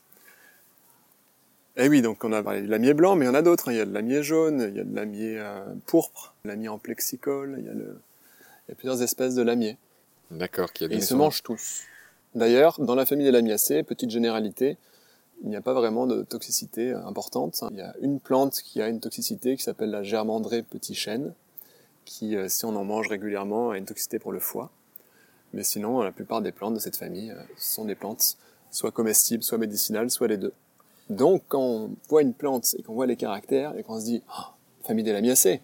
Eh 1.80 1.88
oui, 1.88 2.02
donc 2.02 2.25
on 2.25 2.32
a 2.32 2.42
parlé 2.42 2.62
du 2.62 2.66
lamier 2.66 2.92
blanc, 2.92 3.14
mais 3.14 3.25
il 3.25 3.28
y 3.28 3.30
en 3.30 3.35
a 3.35 3.42
d'autres. 3.42 3.68
Hein. 3.68 3.73
Il 3.73 3.78
y 3.78 3.80
a 3.80 3.85
le 3.85 3.92
lamier 3.92 4.25
jaune, 4.25 4.66
il 4.68 4.76
y 4.76 4.80
a 4.80 4.85
le 4.85 4.92
lamier 4.92 5.38
euh, 5.38 5.64
pourpre, 5.87 6.35
lamier 6.44 6.68
en 6.68 6.78
plexicole, 6.78 7.54
il 7.61 7.66
y, 7.66 7.68
a 7.68 7.73
le... 7.73 8.00
il 8.66 8.70
y 8.70 8.73
a 8.73 8.75
plusieurs 8.75 9.00
espèces 9.00 9.37
de 9.37 9.42
lamiers. 9.42 9.78
D'accord, 10.32 10.73
qui 10.73 10.85
a 10.85 10.88
Et 10.88 10.94
ils 10.94 11.04
se 11.04 11.14
mangent 11.14 11.44
tous. 11.44 11.85
D'ailleurs, 12.35 12.80
dans 12.80 12.97
la 12.97 13.06
famille 13.06 13.25
des 13.25 13.30
lamiacées, 13.30 13.85
petite 13.85 14.11
généralité, 14.11 14.76
il 15.44 15.50
n'y 15.50 15.56
a 15.56 15.61
pas 15.61 15.73
vraiment 15.73 16.08
de 16.08 16.23
toxicité 16.23 16.92
importante. 16.92 17.62
Il 17.70 17.76
y 17.76 17.80
a 17.80 17.94
une 18.02 18.18
plante 18.18 18.61
qui 18.61 18.82
a 18.82 18.88
une 18.88 18.99
toxicité 18.99 19.56
qui 19.56 19.62
s'appelle 19.62 19.90
la 19.90 20.02
germandrée 20.02 20.64
petit 20.64 20.97
chêne, 20.97 21.32
qui, 22.04 22.35
euh, 22.35 22.49
si 22.49 22.64
on 22.64 22.75
en 22.75 22.85
mange 22.85 23.06
régulièrement, 23.06 23.70
a 23.70 23.78
une 23.78 23.85
toxicité 23.85 24.18
pour 24.18 24.32
le 24.32 24.40
foie. 24.40 24.73
Mais 25.52 25.62
sinon, 25.62 26.02
la 26.02 26.11
plupart 26.11 26.42
des 26.42 26.50
plantes 26.50 26.75
de 26.75 26.80
cette 26.80 26.97
famille 26.97 27.30
euh, 27.30 27.40
sont 27.56 27.85
des 27.85 27.94
plantes 27.94 28.37
soit 28.73 28.90
comestibles, 28.90 29.44
soit 29.44 29.58
médicinales, 29.58 30.11
soit 30.11 30.26
les 30.26 30.38
deux. 30.38 30.52
Donc, 31.09 31.43
quand 31.49 31.61
on 31.61 31.91
voit 32.09 32.23
une 32.23 32.35
plante 32.35 32.75
et 32.79 32.83
qu'on 32.83 32.95
voit 32.95 33.07
les 33.07 33.17
caractères 33.17 33.77
et 33.77 33.83
qu'on 33.83 33.99
se 33.99 34.05
dit 34.05 34.23
oh, 34.29 34.43
famille 34.83 35.05
des 35.05 35.12
lamiacées, 35.12 35.62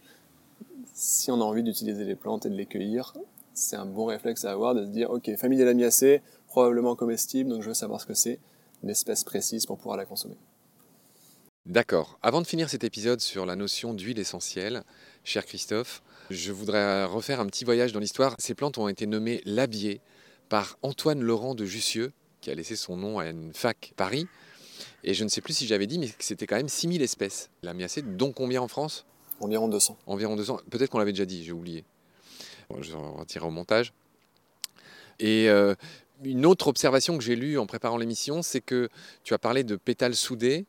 si 0.95 1.31
on 1.31 1.41
a 1.41 1.45
envie 1.45 1.63
d'utiliser 1.63 2.05
les 2.05 2.15
plantes 2.15 2.47
et 2.47 2.51
de 2.51 2.55
les 2.55 2.67
cueillir, 2.67 3.13
c'est 3.53 3.77
un 3.77 3.87
bon 3.87 4.07
réflexe 4.07 4.45
à 4.45 4.53
avoir 4.53 4.75
de 4.75 4.85
se 4.85 4.91
dire 4.91 5.11
ok, 5.11 5.37
famille 5.37 5.59
des 5.59 5.65
lamiacées, 5.65 6.23
probablement 6.49 6.97
comestible, 6.97 7.51
donc 7.51 7.63
je 7.63 7.69
veux 7.69 7.75
savoir 7.75 8.01
ce 8.01 8.07
que 8.07 8.15
c'est, 8.15 8.39
une 8.83 8.91
espèce 8.91 9.25
précise 9.25 9.67
pour 9.67 9.77
pouvoir 9.77 9.97
la 9.97 10.05
consommer. 10.05 10.37
D'accord. 11.67 12.19
Avant 12.21 12.43
de 12.43 12.47
finir 12.47 12.69
cet 12.69 12.85
épisode 12.85 13.21
sur 13.21 13.47
la 13.47 13.57
notion 13.57 13.95
d'huile 13.95 14.19
essentielle, 14.19 14.85
cher 15.25 15.47
Christophe, 15.47 16.03
je 16.29 16.53
voudrais 16.53 17.05
refaire 17.05 17.41
un 17.41 17.47
petit 17.47 17.65
voyage 17.65 17.93
dans 17.93 18.01
l'histoire. 18.01 18.35
Ces 18.39 18.55
plantes 18.55 18.77
ont 18.77 18.89
été 18.89 19.07
nommées 19.07 19.41
labier 19.47 20.03
par 20.51 20.79
Antoine 20.83 21.23
Laurent 21.23 21.55
de 21.55 21.65
Jussieu, 21.65 22.13
qui 22.43 22.51
a 22.51 22.55
laissé 22.55 22.77
son 22.77 22.99
nom 22.99 23.19
à 23.19 23.27
une 23.29 23.55
fac 23.55 23.95
Paris. 23.97 24.27
Et 25.03 25.15
je 25.15 25.25
ne 25.25 25.29
sais 25.29 25.41
plus 25.41 25.55
si 25.55 25.67
j'avais 25.67 25.87
dit, 25.87 25.99
mais 25.99 26.09
c'était 26.19 26.47
quand 26.47 26.57
même 26.57 26.69
6000 26.69 27.03
espèces. 27.03 27.51
Lamiacées, 27.63 28.03
dont 28.03 28.33
combien 28.33 28.63
en 28.63 28.69
France? 28.69 29.05
Environ 29.41 29.69
200. 29.69 29.99
Environ 30.07 30.37
200. 30.37 30.61
Peut-être 30.71 30.91
qu'on 30.91 30.99
l'avait 30.99 31.13
déjà 31.13 31.27
dit, 31.27 31.45
j'ai 31.45 31.53
oublié. 31.53 31.85
je 32.81 32.93
vais 32.93 32.99
retirer 32.99 33.47
au 33.47 33.51
montage. 33.51 33.93
Et 35.19 35.49
euh, 35.49 35.75
une 36.25 36.47
autre 36.47 36.69
observation 36.69 37.19
que 37.19 37.25
j'ai 37.25 37.37
lue 37.37 37.59
en 37.59 37.67
préparant 37.67 37.97
l'émission, 37.97 38.43
c'est 38.43 38.61
que 38.61 38.89
tu 39.23 39.35
as 39.35 39.39
parlé 39.39 39.65
de 39.65 39.77
pétales 39.77 40.15
soudés. 40.15 40.67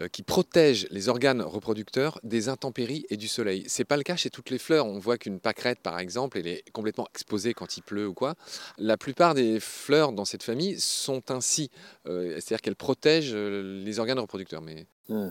Euh, 0.00 0.08
qui 0.08 0.24
protège 0.24 0.88
les 0.90 1.08
organes 1.08 1.40
reproducteurs 1.40 2.18
des 2.24 2.48
intempéries 2.48 3.06
et 3.10 3.16
du 3.16 3.28
soleil. 3.28 3.62
C'est 3.68 3.84
pas 3.84 3.96
le 3.96 4.02
cas 4.02 4.16
chez 4.16 4.28
toutes 4.28 4.50
les 4.50 4.58
fleurs. 4.58 4.86
On 4.86 4.98
voit 4.98 5.18
qu'une 5.18 5.38
pâquerette, 5.38 5.78
par 5.78 6.00
exemple, 6.00 6.36
elle 6.36 6.48
est 6.48 6.68
complètement 6.72 7.06
exposée 7.14 7.54
quand 7.54 7.76
il 7.76 7.82
pleut 7.82 8.08
ou 8.08 8.12
quoi. 8.12 8.34
La 8.76 8.96
plupart 8.96 9.34
des 9.34 9.60
fleurs 9.60 10.10
dans 10.10 10.24
cette 10.24 10.42
famille 10.42 10.80
sont 10.80 11.30
ainsi, 11.30 11.70
euh, 12.08 12.32
c'est-à-dire 12.40 12.60
qu'elles 12.60 12.74
protègent 12.74 13.34
euh, 13.36 13.84
les 13.84 14.00
organes 14.00 14.18
reproducteurs. 14.18 14.62
Mais 14.62 14.88
hmm. 15.10 15.28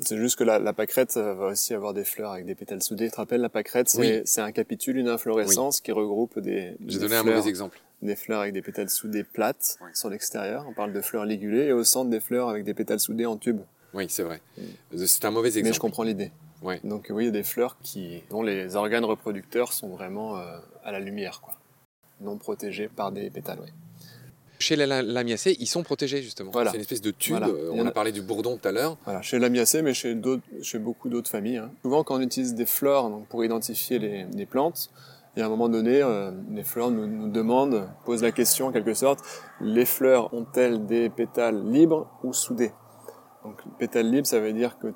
C'est 0.00 0.16
juste 0.16 0.36
que 0.36 0.44
la, 0.44 0.72
pâquerette 0.72 1.16
va 1.16 1.46
aussi 1.46 1.74
avoir 1.74 1.94
des 1.94 2.04
fleurs 2.04 2.32
avec 2.32 2.46
des 2.46 2.54
pétales 2.54 2.82
soudés. 2.82 3.06
Tu 3.06 3.12
te 3.12 3.16
rappelles, 3.16 3.40
la 3.40 3.48
pâquerette, 3.48 3.88
c'est 3.88 4.40
un 4.40 4.52
capitule, 4.52 4.96
une 4.96 5.08
inflorescence 5.08 5.80
qui 5.80 5.92
regroupe 5.92 6.38
des. 6.38 6.76
J'ai 6.86 6.98
donné 6.98 7.16
un 7.16 7.22
mauvais 7.22 7.48
exemple 7.48 7.80
des 8.04 8.16
fleurs 8.16 8.40
avec 8.40 8.52
des 8.52 8.62
pétales 8.62 8.90
soudés 8.90 9.24
plates 9.24 9.78
sur 9.94 10.10
l'extérieur. 10.10 10.66
On 10.68 10.72
parle 10.72 10.92
de 10.92 11.00
fleurs 11.00 11.24
ligulées 11.24 11.66
et 11.66 11.72
au 11.72 11.84
centre 11.84 12.10
des 12.10 12.20
fleurs 12.20 12.48
avec 12.48 12.64
des 12.64 12.74
pétales 12.74 13.00
soudés 13.00 13.26
en 13.26 13.36
tube. 13.36 13.60
Oui, 13.94 14.06
c'est 14.08 14.22
vrai. 14.22 14.40
C'est 14.94 15.24
un 15.24 15.30
mauvais 15.30 15.48
exemple. 15.48 15.66
Mais 15.66 15.72
je 15.72 15.80
comprends 15.80 16.02
l'idée. 16.02 16.30
Donc 16.82 17.08
oui, 17.10 17.24
il 17.24 17.26
y 17.26 17.28
a 17.28 17.32
des 17.32 17.42
fleurs 17.42 17.76
qui, 17.82 18.22
dont 18.30 18.42
les 18.42 18.76
organes 18.76 19.04
reproducteurs 19.04 19.72
sont 19.72 19.88
vraiment 19.88 20.38
euh, 20.38 20.58
à 20.82 20.92
la 20.92 21.00
lumière, 21.00 21.42
quoi. 21.42 21.58
non 22.20 22.38
protégés 22.38 22.88
par 22.88 23.12
des 23.12 23.28
pétales. 23.28 23.58
Chez 24.58 24.76
les 24.76 24.86
lamiacées, 24.86 25.56
ils 25.58 25.66
sont 25.66 25.82
protégés 25.82 26.22
justement. 26.22 26.50
Voilà. 26.50 26.70
C'est 26.70 26.76
une 26.76 26.82
espèce 26.82 27.00
de 27.00 27.10
tube. 27.10 27.42
Euh, 27.42 27.70
on 27.72 27.86
a... 27.86 27.90
parlé 27.90 28.12
du 28.12 28.22
bourdon 28.22 28.56
tout 28.56 28.68
à 28.68 28.72
l'heure. 28.72 28.96
Voilà, 29.04 29.20
chez 29.22 29.38
lamiacées, 29.38 29.82
mais 29.82 29.94
chez, 29.94 30.16
chez 30.62 30.78
beaucoup 30.78 31.08
d'autres 31.08 31.30
familles. 31.30 31.58
Hein. 31.58 31.72
Souvent, 31.82 32.04
quand 32.04 32.16
on 32.16 32.20
utilise 32.20 32.54
des 32.54 32.66
fleurs 32.66 33.10
donc, 33.10 33.26
pour 33.28 33.44
identifier 33.44 33.98
les, 33.98 34.46
plantes, 34.46 34.90
y 35.36 35.40
a 35.40 35.46
un 35.46 35.48
moment 35.48 35.68
donné, 35.68 36.00
euh, 36.02 36.30
les 36.50 36.62
fleurs 36.62 36.90
nous, 36.90 37.06
nous, 37.06 37.28
demandent, 37.28 37.88
posent 38.04 38.22
la 38.22 38.32
question 38.32 38.68
en 38.68 38.72
quelque 38.72 38.94
sorte, 38.94 39.20
les 39.60 39.84
fleurs 39.84 40.32
ont-elles 40.32 40.86
des 40.86 41.10
pétales 41.10 41.70
libres 41.70 42.08
ou 42.22 42.32
soudés? 42.32 42.72
Donc 43.44 43.60
pétales 43.78 44.10
libres, 44.10 44.26
ça 44.26 44.40
veut 44.40 44.52
dire 44.52 44.78
que 44.78 44.88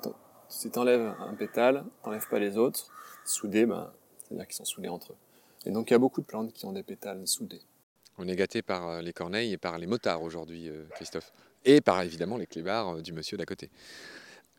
si 0.47 0.71
tu 0.71 0.79
enlèves 0.79 1.13
un 1.19 1.35
pétale, 1.35 1.83
t'enlèves 2.03 2.27
pas 2.29 2.39
les 2.39 2.57
autres. 2.57 2.87
Soudés, 3.25 3.67
ben, 3.67 3.91
c'est-à-dire 4.23 4.47
qu'ils 4.47 4.55
sont 4.55 4.65
soudés 4.65 4.89
entre 4.89 5.11
eux. 5.11 5.17
Et 5.65 5.71
donc 5.71 5.89
il 5.89 5.93
y 5.93 5.95
a 5.95 5.99
beaucoup 5.99 6.21
de 6.21 6.25
plantes 6.25 6.53
qui 6.53 6.65
ont 6.65 6.71
des 6.71 6.83
pétales 6.83 7.27
soudés. 7.27 7.61
On 8.21 8.27
est 8.27 8.35
gâté 8.35 8.61
par 8.61 8.89
euh, 8.89 9.01
les 9.01 9.13
corneilles 9.13 9.53
et 9.53 9.57
par 9.57 9.77
les 9.77 9.87
motards 9.87 10.21
aujourd'hui, 10.23 10.67
euh, 10.67 10.83
Christophe. 10.95 11.31
Et 11.63 11.79
par 11.79 12.01
évidemment 12.01 12.37
les 12.37 12.47
clébards 12.47 12.97
euh, 12.97 13.01
du 13.01 13.13
monsieur 13.13 13.37
d'à 13.37 13.45
côté. 13.45 13.69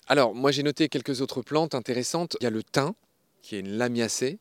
Alors, 0.09 0.35
moi 0.35 0.51
j'ai 0.51 0.63
noté 0.63 0.89
quelques 0.89 1.21
autres 1.21 1.43
plantes 1.43 1.75
intéressantes. 1.75 2.39
Il 2.41 2.45
y 2.45 2.47
a 2.47 2.51
le 2.51 2.63
thym, 2.63 2.95
qui 3.43 3.57
est 3.57 3.61
une 3.61 3.77
lamiacée. 3.77 4.39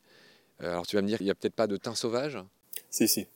Alors 0.61 0.87
tu 0.87 0.95
vas 0.95 1.01
me 1.01 1.07
dire, 1.07 1.21
il 1.21 1.25
n'y 1.25 1.31
a 1.31 1.35
peut-être 1.35 1.53
pas 1.53 1.67
de 1.67 1.75
thym 1.75 1.95
sauvage? 1.95 2.37
Si, 2.89 3.07
si, 3.09 3.27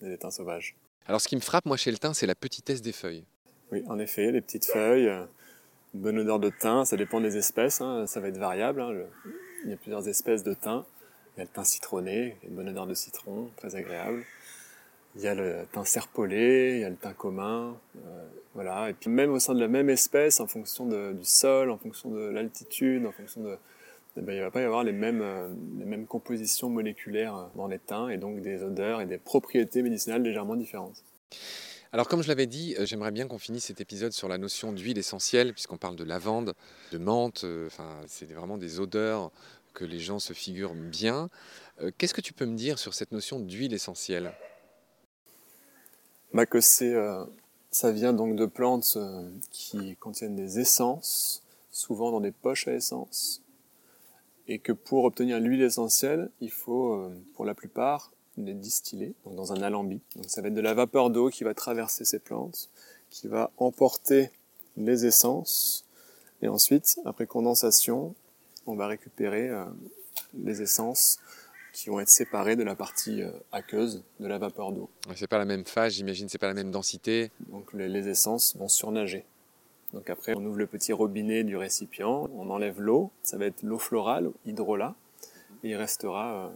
il 0.00 0.04
y 0.04 0.06
a 0.06 0.10
des 0.10 0.18
thym 0.18 0.30
sauvages. 0.30 0.74
Alors 1.06 1.20
ce 1.20 1.28
qui 1.28 1.36
me 1.36 1.40
frappe, 1.40 1.66
moi, 1.66 1.76
chez 1.76 1.90
le 1.90 1.98
thym, 1.98 2.14
c'est 2.14 2.26
la 2.26 2.34
petitesse 2.34 2.80
des 2.80 2.92
feuilles. 2.92 3.24
Oui, 3.72 3.82
en 3.88 3.98
effet, 3.98 4.32
les 4.32 4.40
petites 4.40 4.66
feuilles, 4.66 5.08
une 5.94 6.00
bonne 6.00 6.18
odeur 6.18 6.38
de 6.38 6.50
thym, 6.50 6.84
ça 6.84 6.96
dépend 6.96 7.20
des 7.20 7.36
espèces, 7.36 7.80
hein, 7.82 8.06
ça 8.06 8.20
va 8.20 8.28
être 8.28 8.38
variable. 8.38 8.80
Hein, 8.80 8.94
il 9.64 9.70
y 9.70 9.72
a 9.74 9.76
plusieurs 9.76 10.08
espèces 10.08 10.42
de 10.42 10.54
thym. 10.54 10.84
Il 11.36 11.38
y 11.38 11.42
a 11.42 11.44
le 11.44 11.50
thym 11.50 11.64
citronné, 11.64 12.36
une 12.42 12.56
bonne 12.56 12.68
odeur 12.68 12.86
de 12.86 12.94
citron, 12.94 13.50
très 13.56 13.76
agréable. 13.76 14.24
Il 15.16 15.22
y 15.22 15.28
a 15.28 15.34
le 15.34 15.66
thym 15.72 15.84
serpolé, 15.84 16.74
il 16.76 16.80
y 16.80 16.84
a 16.84 16.90
le 16.90 16.96
thym 16.96 17.14
commun, 17.14 17.76
euh, 17.96 18.28
voilà. 18.54 18.90
Et 18.90 18.94
puis 18.94 19.10
même 19.10 19.32
au 19.32 19.38
sein 19.38 19.54
de 19.54 19.60
la 19.60 19.68
même 19.68 19.90
espèce, 19.90 20.40
en 20.40 20.46
fonction 20.46 20.86
du 20.86 21.24
sol, 21.24 21.70
en 21.70 21.78
fonction 21.78 22.10
de 22.10 22.20
l'altitude, 22.20 23.06
en 23.06 23.12
fonction 23.12 23.42
de, 23.42 23.56
eh 24.16 24.20
ben, 24.20 24.32
il 24.32 24.38
ne 24.38 24.44
va 24.44 24.50
pas 24.50 24.60
y 24.60 24.64
avoir 24.64 24.84
les 24.84 24.92
mêmes, 24.92 25.22
euh, 25.22 26.04
compositions 26.08 26.68
moléculaires 26.68 27.50
dans 27.56 27.66
les 27.66 27.78
thym 27.78 28.10
et 28.10 28.18
donc 28.18 28.40
des 28.40 28.62
odeurs 28.62 29.00
et 29.00 29.06
des 29.06 29.18
propriétés 29.18 29.82
médicinales 29.82 30.22
légèrement 30.22 30.56
différentes. 30.56 31.02
Alors 31.92 32.06
comme 32.06 32.22
je 32.22 32.28
l'avais 32.28 32.46
dit, 32.46 32.76
euh, 32.78 32.86
j'aimerais 32.86 33.10
bien 33.10 33.26
qu'on 33.26 33.38
finisse 33.38 33.64
cet 33.64 33.80
épisode 33.80 34.12
sur 34.12 34.28
la 34.28 34.38
notion 34.38 34.72
d'huile 34.72 34.98
essentielle, 34.98 35.52
puisqu'on 35.52 35.76
parle 35.76 35.96
de 35.96 36.04
lavande, 36.04 36.54
de 36.92 36.98
menthe, 36.98 37.42
euh, 37.42 37.66
enfin 37.66 38.00
c'est 38.06 38.32
vraiment 38.32 38.58
des 38.58 38.78
odeurs 38.78 39.32
que 39.74 39.84
les 39.84 39.98
gens 39.98 40.20
se 40.20 40.32
figurent 40.32 40.74
bien. 40.74 41.30
Euh, 41.82 41.90
qu'est-ce 41.98 42.14
que 42.14 42.20
tu 42.20 42.32
peux 42.32 42.46
me 42.46 42.54
dire 42.54 42.78
sur 42.78 42.94
cette 42.94 43.10
notion 43.10 43.40
d'huile 43.40 43.74
essentielle? 43.74 44.32
Bah 46.32 46.46
que 46.46 46.60
ça 46.60 47.92
vient 47.92 48.12
donc 48.12 48.36
de 48.36 48.46
plantes 48.46 48.98
qui 49.50 49.96
contiennent 49.96 50.36
des 50.36 50.58
essences, 50.58 51.42
souvent 51.70 52.10
dans 52.10 52.20
des 52.20 52.32
poches 52.32 52.68
à 52.68 52.74
essence, 52.74 53.42
et 54.48 54.58
que 54.58 54.72
pour 54.72 55.04
obtenir 55.04 55.40
l'huile 55.40 55.62
essentielle, 55.62 56.30
il 56.40 56.50
faut, 56.50 57.10
pour 57.34 57.44
la 57.44 57.54
plupart, 57.54 58.10
les 58.36 58.54
distiller 58.54 59.14
donc 59.24 59.34
dans 59.34 59.52
un 59.52 59.62
alambic. 59.62 60.02
Donc 60.16 60.26
ça 60.28 60.40
va 60.40 60.48
être 60.48 60.54
de 60.54 60.60
la 60.60 60.74
vapeur 60.74 61.10
d'eau 61.10 61.30
qui 61.30 61.44
va 61.44 61.54
traverser 61.54 62.04
ces 62.04 62.18
plantes, 62.18 62.70
qui 63.10 63.28
va 63.28 63.50
emporter 63.58 64.30
les 64.76 65.04
essences, 65.06 65.84
et 66.42 66.48
ensuite, 66.48 67.00
après 67.04 67.26
condensation, 67.26 68.14
on 68.66 68.74
va 68.74 68.86
récupérer 68.86 69.48
euh, 69.48 69.64
les 70.38 70.62
essences 70.62 71.18
qui 71.72 71.90
vont 71.90 72.00
être 72.00 72.10
séparées 72.10 72.56
de 72.56 72.62
la 72.62 72.74
partie 72.74 73.22
euh, 73.22 73.30
aqueuse 73.52 74.02
de 74.18 74.26
la 74.26 74.38
vapeur 74.38 74.72
d'eau. 74.72 74.90
C'est 75.14 75.26
pas 75.26 75.38
la 75.38 75.44
même 75.44 75.64
phase, 75.64 75.94
j'imagine, 75.94 76.28
c'est 76.28 76.38
pas 76.38 76.48
la 76.48 76.54
même 76.54 76.70
densité. 76.70 77.30
Donc 77.48 77.72
les, 77.72 77.88
les, 77.88 78.08
essences 78.08 78.56
vont 78.56 78.68
surnager. 78.68 79.24
Donc 79.92 80.08
après, 80.08 80.34
on 80.36 80.44
ouvre 80.44 80.58
le 80.58 80.66
petit 80.66 80.92
robinet 80.92 81.44
du 81.44 81.56
récipient, 81.56 82.28
on 82.34 82.50
enlève 82.50 82.80
l'eau, 82.80 83.10
ça 83.22 83.38
va 83.38 83.46
être 83.46 83.62
l'eau 83.62 83.78
florale, 83.78 84.30
hydrolat, 84.46 84.94
et 85.64 85.70
il 85.70 85.76
restera 85.76 86.46
euh, 86.46 86.50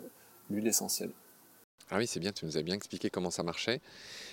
l'huile 0.50 0.66
essentielle. 0.66 1.10
Ah 1.90 1.98
oui, 1.98 2.06
c'est 2.06 2.20
bien, 2.20 2.32
tu 2.32 2.46
nous 2.46 2.56
as 2.56 2.62
bien 2.62 2.74
expliqué 2.74 3.10
comment 3.10 3.30
ça 3.30 3.42
marchait. 3.42 3.80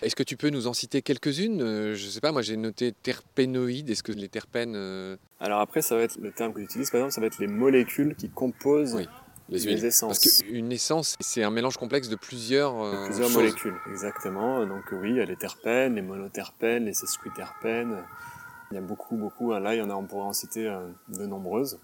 Est-ce 0.02 0.16
que 0.16 0.24
tu 0.24 0.38
peux 0.38 0.50
nous 0.50 0.68
en 0.68 0.74
citer 0.74 1.02
quelques-unes? 1.02 1.62
Euh, 1.62 1.96
Je 1.96 2.06
ne 2.06 2.12
sais 2.12 2.22
pas, 2.22 2.32
moi 2.32 2.42
j'ai 2.42 2.56
noté 2.56 2.94
terpénoïdes. 2.94 3.90
Est-ce 3.90 4.04
que 4.04 4.14
les 4.14 4.30
terpènes. 4.30 4.76
Euh, 4.76 5.18
Alors 5.40 5.60
après, 5.60 5.82
ça 5.82 5.96
va 5.96 6.04
être 6.04 6.18
le 6.18 6.32
terme 6.32 6.54
que 6.54 6.60
tu 6.60 6.66
utilises, 6.66 6.90
par 6.90 7.00
exemple, 7.00 7.14
ça 7.14 7.22
va 7.22 7.28
être 7.28 7.40
les 7.40 7.48
molécules 7.48 8.16
qui 8.16 8.30
composent 8.30 9.06
les, 9.52 9.86
essences. 9.86 10.20
Parce 10.20 10.42
qu'une 10.42 10.72
essence, 10.72 11.16
c'est 11.20 11.44
un 11.44 11.52
mélange 11.52 11.78
complexe 11.78 12.10
de 12.10 12.16
plusieurs, 12.16 12.82
euh, 12.82 13.06
plusieurs 13.06 13.30
molécules. 13.30 13.76
Exactement. 13.92 14.66
Donc 14.66 14.86
oui, 14.92 15.12
il 15.12 15.16
y 15.18 15.22
a 15.22 15.26
les 15.26 15.36
terpènes, 15.36 15.96
les 15.96 16.02
monoterpènes, 16.02 16.86
les 16.86 16.94
sesquiterpènes. 16.94 18.04
Il 18.72 18.76
y 18.76 18.78
a 18.78 18.82
beaucoup, 18.82 19.18
beaucoup. 19.18 19.52
Là, 19.52 19.76
il 19.76 19.80
y 19.80 19.82
en 19.82 19.90
a, 19.90 19.94
on 19.94 20.06
pourrait 20.06 20.24
en 20.24 20.34
citer 20.34 20.74
de 21.10 21.26
nombreuses. 21.26 21.80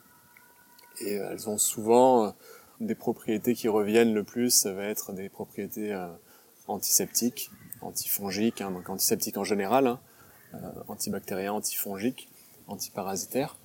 Et 1.01 1.13
elles 1.15 1.47
ont 1.49 1.57
souvent 1.57 2.33
des 2.79 2.95
propriétés 2.95 3.53
qui 3.53 3.67
reviennent 3.67 4.13
le 4.13 4.23
plus, 4.23 4.51
ça 4.51 4.73
va 4.73 4.83
être 4.85 5.13
des 5.13 5.29
propriétés 5.29 5.93
euh, 5.93 6.07
antiseptiques, 6.67 7.49
antifongiques, 7.81 8.61
hein, 8.61 8.71
donc 8.71 8.89
antiseptiques 8.89 9.37
en 9.37 9.43
général, 9.43 9.87
hein, 9.87 9.99
euh, 10.53 10.57
antibactériens, 10.87 11.53
antifongiques, 11.53 12.29
antiparasitaires, 12.67 13.57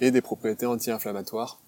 et 0.00 0.10
des 0.10 0.20
propriétés 0.20 0.66
anti-inflammatoires. 0.66 1.60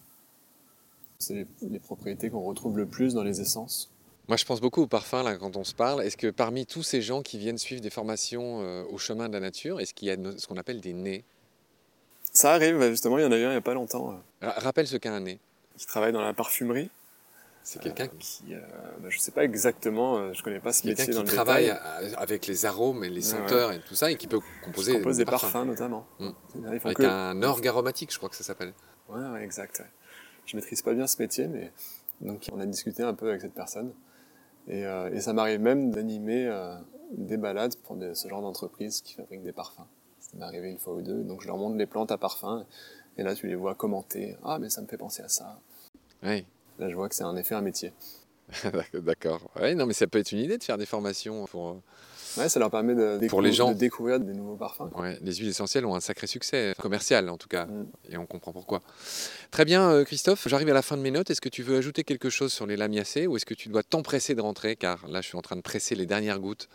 C'est 1.22 1.46
les, 1.62 1.78
propriétés 1.78 2.30
qu'on 2.30 2.42
retrouve 2.42 2.76
le 2.76 2.86
plus 2.86 3.14
dans 3.14 3.22
les 3.22 3.40
essences. 3.40 3.90
Moi, 4.28 4.36
je 4.36 4.44
pense 4.44 4.60
beaucoup 4.60 4.82
au 4.82 4.86
parfum 4.86 5.22
là, 5.22 5.36
quand 5.36 5.56
on 5.56 5.64
se 5.64 5.74
parle. 5.74 6.02
Est-ce 6.02 6.16
que 6.16 6.28
parmi 6.28 6.66
tous 6.66 6.82
ces 6.82 7.02
gens 7.02 7.22
qui 7.22 7.38
viennent 7.38 7.58
suivre 7.58 7.80
des 7.80 7.90
formations 7.90 8.62
euh, 8.62 8.84
au 8.90 8.98
chemin 8.98 9.28
de 9.28 9.34
la 9.34 9.40
nature, 9.40 9.80
est-ce 9.80 9.94
qu'il 9.94 10.08
y 10.08 10.10
a 10.10 10.16
ce 10.36 10.46
qu'on 10.46 10.56
appelle 10.56 10.80
des 10.80 10.92
nez 10.92 11.24
Ça 12.32 12.52
arrive, 12.52 12.78
bah, 12.78 12.90
justement, 12.90 13.18
il 13.18 13.22
y 13.22 13.26
en 13.26 13.32
a 13.32 13.36
eu 13.36 13.44
un 13.44 13.48
il 13.48 13.52
n'y 13.52 13.56
a 13.56 13.60
pas 13.60 13.74
longtemps. 13.74 14.20
Rappelle 14.40 14.86
ce 14.86 14.96
qu'est 14.96 15.08
un 15.08 15.20
nez 15.20 15.38
qui 15.76 15.86
travaille 15.86 16.12
dans 16.12 16.22
la 16.22 16.34
parfumerie. 16.34 16.90
C'est 17.64 17.80
quelqu'un 17.80 18.06
euh, 18.06 18.18
qui, 18.18 18.54
euh, 18.54 18.58
bah, 18.98 19.08
je 19.08 19.18
sais 19.18 19.30
pas 19.30 19.44
exactement, 19.44 20.16
euh, 20.16 20.32
je 20.32 20.42
connais 20.42 20.58
pas 20.58 20.72
ce 20.72 20.84
métier 20.84 21.14
dans 21.14 21.22
qui 21.22 21.30
le 21.30 21.32
travaille 21.32 21.70
avec 22.16 22.48
les 22.48 22.66
arômes 22.66 23.04
et 23.04 23.08
les 23.08 23.22
senteurs 23.22 23.70
et 23.70 23.80
tout 23.80 23.94
ça 23.94 24.10
et 24.10 24.16
qui 24.16 24.26
peut 24.26 24.40
composer 24.64 24.94
compose 24.94 25.18
des, 25.18 25.24
parfums, 25.24 25.64
notamment. 25.64 26.04
Mmh. 26.18 26.30
Avec 26.66 27.00
un 27.00 27.40
orgue 27.42 27.68
aromatique, 27.68 28.12
je 28.12 28.16
crois 28.16 28.28
que 28.28 28.34
ça 28.34 28.42
s'appelle. 28.42 28.72
Ouais, 29.08 29.20
ouais, 29.28 29.44
exact. 29.44 29.84
Je 30.46 30.56
maîtrise 30.56 30.82
pas 30.82 30.94
bien 30.94 31.06
ce 31.06 31.20
métier, 31.20 31.48
mais 31.48 31.72
donc 32.20 32.48
on 32.52 32.60
a 32.60 32.66
discuté 32.66 33.02
un 33.02 33.14
peu 33.14 33.28
avec 33.30 33.40
cette 33.40 33.54
personne 33.54 33.92
et, 34.68 34.82
et 35.12 35.20
ça 35.20 35.32
m'arrive 35.32 35.60
même 35.60 35.90
d'animer 35.90 36.50
des 37.12 37.36
balades 37.36 37.74
pour 37.76 37.96
ce 38.14 38.28
genre 38.28 38.42
d'entreprise 38.42 39.00
qui 39.00 39.14
fabrique 39.14 39.42
des 39.42 39.52
parfums. 39.52 39.86
Ça 40.20 40.30
m'est 40.36 40.44
arrivé 40.44 40.70
une 40.70 40.78
fois 40.78 40.94
ou 40.94 41.02
deux, 41.02 41.22
donc 41.22 41.42
je 41.42 41.46
leur 41.46 41.56
montre 41.56 41.76
les 41.76 41.86
plantes 41.86 42.12
à 42.12 42.18
parfum 42.18 42.66
et 43.16 43.22
là 43.22 43.34
tu 43.34 43.46
les 43.46 43.54
vois 43.54 43.74
commenter. 43.74 44.36
Ah 44.44 44.58
mais 44.60 44.68
ça 44.68 44.82
me 44.82 44.86
fait 44.86 44.98
penser 44.98 45.22
à 45.22 45.28
ça. 45.28 45.58
Oui. 46.22 46.44
Là, 46.78 46.88
je 46.88 46.94
vois 46.94 47.08
que 47.08 47.14
c'est 47.14 47.24
en 47.24 47.36
effet 47.36 47.54
un 47.54 47.60
métier. 47.60 47.92
D'accord. 48.94 49.50
Ouais, 49.56 49.74
non, 49.74 49.86
mais 49.86 49.92
ça 49.92 50.06
peut 50.06 50.18
être 50.18 50.32
une 50.32 50.40
idée 50.40 50.58
de 50.58 50.64
faire 50.64 50.78
des 50.78 50.86
formations 50.86 51.46
pour. 51.46 51.80
Euh, 52.38 52.42
ouais, 52.42 52.48
ça 52.48 52.60
leur 52.60 52.70
permet 52.70 52.94
de, 52.94 53.26
pour 53.28 53.42
les 53.42 53.52
gens. 53.52 53.72
de 53.72 53.78
découvrir 53.78 54.20
des 54.20 54.32
nouveaux 54.32 54.56
parfums. 54.56 54.90
Ouais, 54.96 55.18
les 55.22 55.34
huiles 55.34 55.48
essentielles 55.48 55.86
ont 55.86 55.94
un 55.94 56.00
sacré 56.00 56.26
succès 56.26 56.74
commercial 56.78 57.28
en 57.28 57.36
tout 57.36 57.48
cas, 57.48 57.66
mm. 57.66 57.86
et 58.10 58.16
on 58.16 58.26
comprend 58.26 58.52
pourquoi. 58.52 58.82
Très 59.50 59.64
bien, 59.64 59.90
euh, 59.90 60.04
Christophe. 60.04 60.48
J'arrive 60.48 60.68
à 60.68 60.74
la 60.74 60.82
fin 60.82 60.96
de 60.96 61.02
mes 61.02 61.10
notes. 61.10 61.30
Est-ce 61.30 61.40
que 61.40 61.48
tu 61.48 61.62
veux 61.62 61.76
ajouter 61.76 62.04
quelque 62.04 62.30
chose 62.30 62.52
sur 62.52 62.66
les 62.66 62.76
lamiacées 62.76 63.26
ou 63.26 63.36
est-ce 63.36 63.46
que 63.46 63.54
tu 63.54 63.68
dois 63.68 63.82
t'empresser 63.82 64.34
de 64.34 64.40
rentrer? 64.40 64.76
Car 64.76 65.06
là, 65.08 65.20
je 65.20 65.28
suis 65.28 65.38
en 65.38 65.42
train 65.42 65.56
de 65.56 65.62
presser 65.62 65.94
les 65.94 66.06
dernières 66.06 66.40
gouttes 66.40 66.68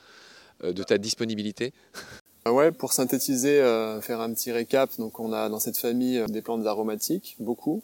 euh, 0.64 0.74
de 0.74 0.84
ta 0.84 0.98
disponibilité. 0.98 1.74
Ouais, 2.46 2.72
pour 2.72 2.94
synthétiser, 2.94 3.58
faire 4.00 4.22
un 4.22 4.34
petit 4.34 4.54
récap. 4.54 4.90
Donc, 5.00 5.20
on 5.20 5.34
a 5.34 5.50
dans 5.50 5.60
cette 5.60 5.76
famille 5.76 6.24
des 6.30 6.42
plantes 6.42 6.66
aromatiques, 6.66 7.36
beaucoup. 7.42 7.84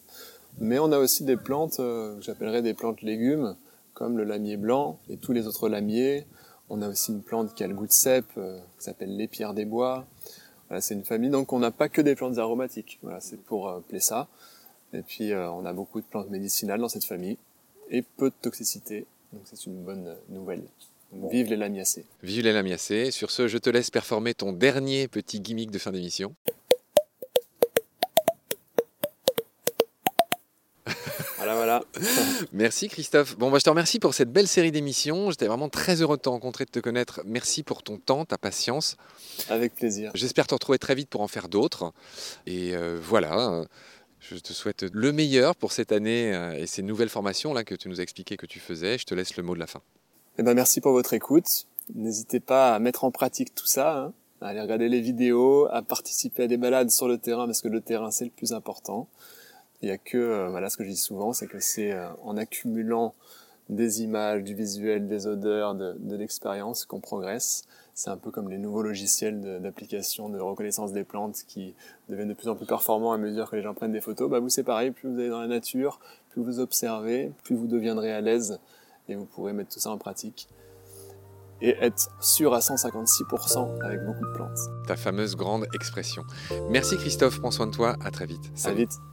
Mais 0.59 0.79
on 0.79 0.91
a 0.91 0.99
aussi 0.99 1.23
des 1.23 1.37
plantes 1.37 1.79
euh, 1.79 2.17
que 2.17 2.23
j'appellerais 2.23 2.61
des 2.61 2.73
plantes 2.73 3.01
légumes, 3.01 3.55
comme 3.93 4.17
le 4.17 4.23
lamier 4.23 4.57
blanc 4.57 4.99
et 5.09 5.17
tous 5.17 5.33
les 5.33 5.47
autres 5.47 5.69
lamiers. 5.69 6.25
On 6.75 6.81
a 6.81 6.89
aussi 6.89 7.11
une 7.11 7.21
plante 7.21 7.53
qui 7.53 7.63
a 7.63 7.67
le 7.67 7.75
goût 7.75 7.85
de 7.85 7.91
cèpe, 7.91 8.25
euh, 8.35 8.57
qui 8.79 8.85
s'appelle 8.85 9.15
l'épierre 9.15 9.53
des 9.53 9.63
bois. 9.63 10.07
Voilà, 10.67 10.81
c'est 10.81 10.95
une 10.95 11.03
famille, 11.03 11.29
donc 11.29 11.53
on 11.53 11.59
n'a 11.59 11.69
pas 11.69 11.87
que 11.87 12.01
des 12.01 12.15
plantes 12.15 12.39
aromatiques. 12.39 12.97
Voilà, 13.03 13.19
c'est 13.19 13.39
pour 13.39 13.69
euh, 13.69 13.79
ça. 13.99 14.27
Et 14.91 15.03
puis 15.03 15.33
euh, 15.33 15.51
on 15.51 15.65
a 15.65 15.73
beaucoup 15.73 16.01
de 16.01 16.05
plantes 16.07 16.31
médicinales 16.31 16.79
dans 16.79 16.89
cette 16.89 17.05
famille 17.05 17.37
et 17.91 18.01
peu 18.01 18.31
de 18.31 18.35
toxicité. 18.41 19.05
Donc 19.33 19.43
c'est 19.45 19.67
une 19.67 19.83
bonne 19.83 20.15
nouvelle. 20.29 20.63
vive 21.11 21.51
les 21.51 21.57
lamiacées. 21.57 22.05
Vive 22.23 22.43
les 22.43 22.53
lamiacées. 22.53 23.11
Sur 23.11 23.29
ce, 23.29 23.47
je 23.47 23.59
te 23.59 23.69
laisse 23.69 23.91
performer 23.91 24.33
ton 24.33 24.51
dernier 24.51 25.07
petit 25.07 25.41
gimmick 25.41 25.69
de 25.69 25.77
fin 25.77 25.91
d'émission. 25.91 26.33
Voilà, 31.37 31.55
voilà. 31.55 31.83
Voilà. 31.99 32.32
Merci 32.51 32.89
Christophe. 32.89 33.37
Bon, 33.37 33.49
bah, 33.49 33.57
je 33.59 33.63
te 33.63 33.69
remercie 33.69 33.99
pour 33.99 34.13
cette 34.13 34.31
belle 34.31 34.47
série 34.47 34.71
d'émissions. 34.71 35.31
J'étais 35.31 35.47
vraiment 35.47 35.69
très 35.69 36.01
heureux 36.01 36.17
de 36.17 36.21
te 36.21 36.29
rencontrer, 36.29 36.65
de 36.65 36.71
te 36.71 36.79
connaître. 36.79 37.21
Merci 37.25 37.63
pour 37.63 37.83
ton 37.83 37.97
temps, 37.97 38.25
ta 38.25 38.37
patience. 38.37 38.97
Avec 39.49 39.75
plaisir. 39.75 40.11
J'espère 40.15 40.47
te 40.47 40.53
retrouver 40.53 40.79
très 40.79 40.95
vite 40.95 41.09
pour 41.09 41.21
en 41.21 41.27
faire 41.27 41.47
d'autres. 41.47 41.93
Et 42.45 42.75
euh, 42.75 42.99
voilà. 43.01 43.65
Je 44.19 44.37
te 44.37 44.53
souhaite 44.53 44.85
le 44.93 45.11
meilleur 45.11 45.55
pour 45.55 45.73
cette 45.73 45.91
année 45.91 46.33
euh, 46.33 46.53
et 46.53 46.65
ces 46.65 46.81
nouvelles 46.81 47.09
formations 47.09 47.53
là 47.53 47.65
que 47.65 47.75
tu 47.75 47.89
nous 47.89 47.99
as 47.99 48.03
expliqué 48.03 48.37
que 48.37 48.45
tu 48.45 48.59
faisais. 48.59 48.97
Je 48.97 49.05
te 49.05 49.13
laisse 49.13 49.35
le 49.35 49.43
mot 49.43 49.53
de 49.53 49.59
la 49.59 49.67
fin. 49.67 49.81
Eh 50.37 50.43
ben, 50.43 50.53
merci 50.53 50.79
pour 50.79 50.93
votre 50.93 51.13
écoute. 51.13 51.67
N'hésitez 51.93 52.39
pas 52.39 52.73
à 52.73 52.79
mettre 52.79 53.03
en 53.03 53.11
pratique 53.11 53.53
tout 53.53 53.65
ça, 53.65 53.97
hein, 53.97 54.13
à 54.41 54.47
aller 54.47 54.61
regarder 54.61 54.87
les 54.87 55.01
vidéos, 55.01 55.67
à 55.71 55.81
participer 55.81 56.43
à 56.43 56.47
des 56.47 56.55
balades 56.55 56.89
sur 56.89 57.09
le 57.09 57.17
terrain 57.17 57.45
parce 57.45 57.61
que 57.61 57.67
le 57.67 57.81
terrain 57.81 58.11
c'est 58.11 58.23
le 58.23 58.31
plus 58.31 58.53
important. 58.53 59.09
Il 59.83 59.89
y 59.89 59.91
a 59.91 59.97
que, 59.97 60.17
euh, 60.17 60.47
voilà, 60.49 60.69
ce 60.69 60.77
que 60.77 60.85
je 60.85 60.89
dis 60.89 60.95
souvent, 60.95 61.33
c'est 61.33 61.47
que 61.47 61.59
c'est 61.59 61.91
euh, 61.91 62.07
en 62.23 62.37
accumulant 62.37 63.13
des 63.69 64.01
images, 64.01 64.41
du 64.41 64.55
visuel, 64.55 65.07
des 65.07 65.27
odeurs, 65.27 65.75
de, 65.75 65.95
de 65.99 66.15
l'expérience 66.15 66.85
qu'on 66.85 67.01
progresse. 67.01 67.65
C'est 67.93 68.09
un 68.09 68.17
peu 68.17 68.31
comme 68.31 68.49
les 68.49 68.57
nouveaux 68.57 68.81
logiciels 68.81 69.61
d'application 69.61 70.29
de, 70.29 70.39
reconnaissance 70.39 70.93
des 70.93 71.03
plantes 71.03 71.43
qui 71.47 71.75
deviennent 72.09 72.29
de 72.29 72.33
plus 72.33 72.47
en 72.47 72.55
plus 72.55 72.65
performants 72.65 73.11
à 73.11 73.17
mesure 73.17 73.49
que 73.49 73.57
les 73.57 73.61
gens 73.61 73.73
prennent 73.73 73.91
des 73.91 74.01
photos. 74.01 74.29
Bah 74.29 74.39
vous 74.39 74.49
c'est 74.49 74.63
pareil, 74.63 74.91
plus 74.91 75.09
vous 75.09 75.19
allez 75.19 75.29
dans 75.29 75.41
la 75.41 75.47
nature, 75.47 75.99
plus 76.31 76.41
vous 76.41 76.59
observez, 76.59 77.31
plus 77.43 77.55
vous 77.55 77.67
deviendrez 77.67 78.11
à 78.11 78.21
l'aise 78.21 78.59
et 79.09 79.15
vous 79.15 79.25
pourrez 79.25 79.53
mettre 79.53 79.73
tout 79.73 79.79
ça 79.79 79.91
en 79.91 79.97
pratique 79.97 80.47
et 81.61 81.75
être 81.81 82.09
sûr 82.19 82.53
à 82.53 82.59
156% 82.59 83.83
avec 83.83 84.03
beaucoup 84.03 84.25
de 84.25 84.33
plantes. 84.33 84.57
Ta 84.87 84.95
fameuse 84.95 85.35
grande 85.35 85.67
expression. 85.75 86.23
Merci 86.69 86.97
Christophe, 86.97 87.39
prends 87.39 87.51
soin 87.51 87.67
de 87.67 87.71
toi, 87.71 87.95
à 88.03 88.11
très 88.11 88.25
vite. 88.25 88.51
Salut. 88.55 88.75
À 88.75 88.77
vite. 88.79 89.12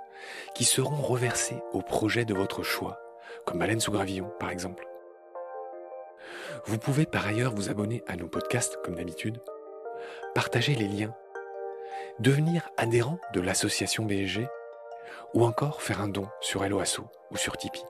qui 0.53 0.65
seront 0.65 1.01
reversées 1.01 1.61
au 1.73 1.81
projet 1.81 2.25
de 2.25 2.33
votre 2.33 2.63
choix, 2.63 2.99
comme 3.45 3.59
Baleine 3.59 3.79
sous 3.79 3.91
gravillon 3.91 4.31
par 4.39 4.49
exemple. 4.49 4.87
Vous 6.65 6.77
pouvez 6.77 7.05
par 7.05 7.25
ailleurs 7.25 7.53
vous 7.55 7.69
abonner 7.69 8.03
à 8.07 8.15
nos 8.15 8.27
podcasts 8.27 8.77
comme 8.83 8.95
d'habitude, 8.95 9.41
partager 10.35 10.75
les 10.75 10.87
liens, 10.87 11.15
devenir 12.19 12.69
adhérent 12.77 13.19
de 13.33 13.41
l'association 13.41 14.05
BSG 14.05 14.47
ou 15.33 15.45
encore 15.45 15.81
faire 15.81 16.01
un 16.01 16.07
don 16.07 16.27
sur 16.39 16.63
Helloasso 16.63 17.03
ou 17.31 17.37
sur 17.37 17.57
Tipeee. 17.57 17.85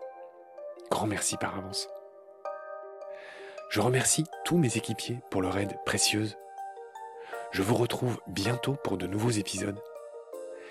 Grand 0.89 1.07
merci 1.07 1.37
par 1.37 1.57
avance. 1.57 1.89
Je 3.69 3.79
remercie 3.79 4.25
tous 4.43 4.57
mes 4.57 4.77
équipiers 4.77 5.19
pour 5.29 5.41
leur 5.41 5.57
aide 5.57 5.77
précieuse. 5.85 6.37
Je 7.51 7.61
vous 7.61 7.75
retrouve 7.75 8.19
bientôt 8.27 8.75
pour 8.83 8.97
de 8.97 9.07
nouveaux 9.07 9.29
épisodes. 9.29 9.79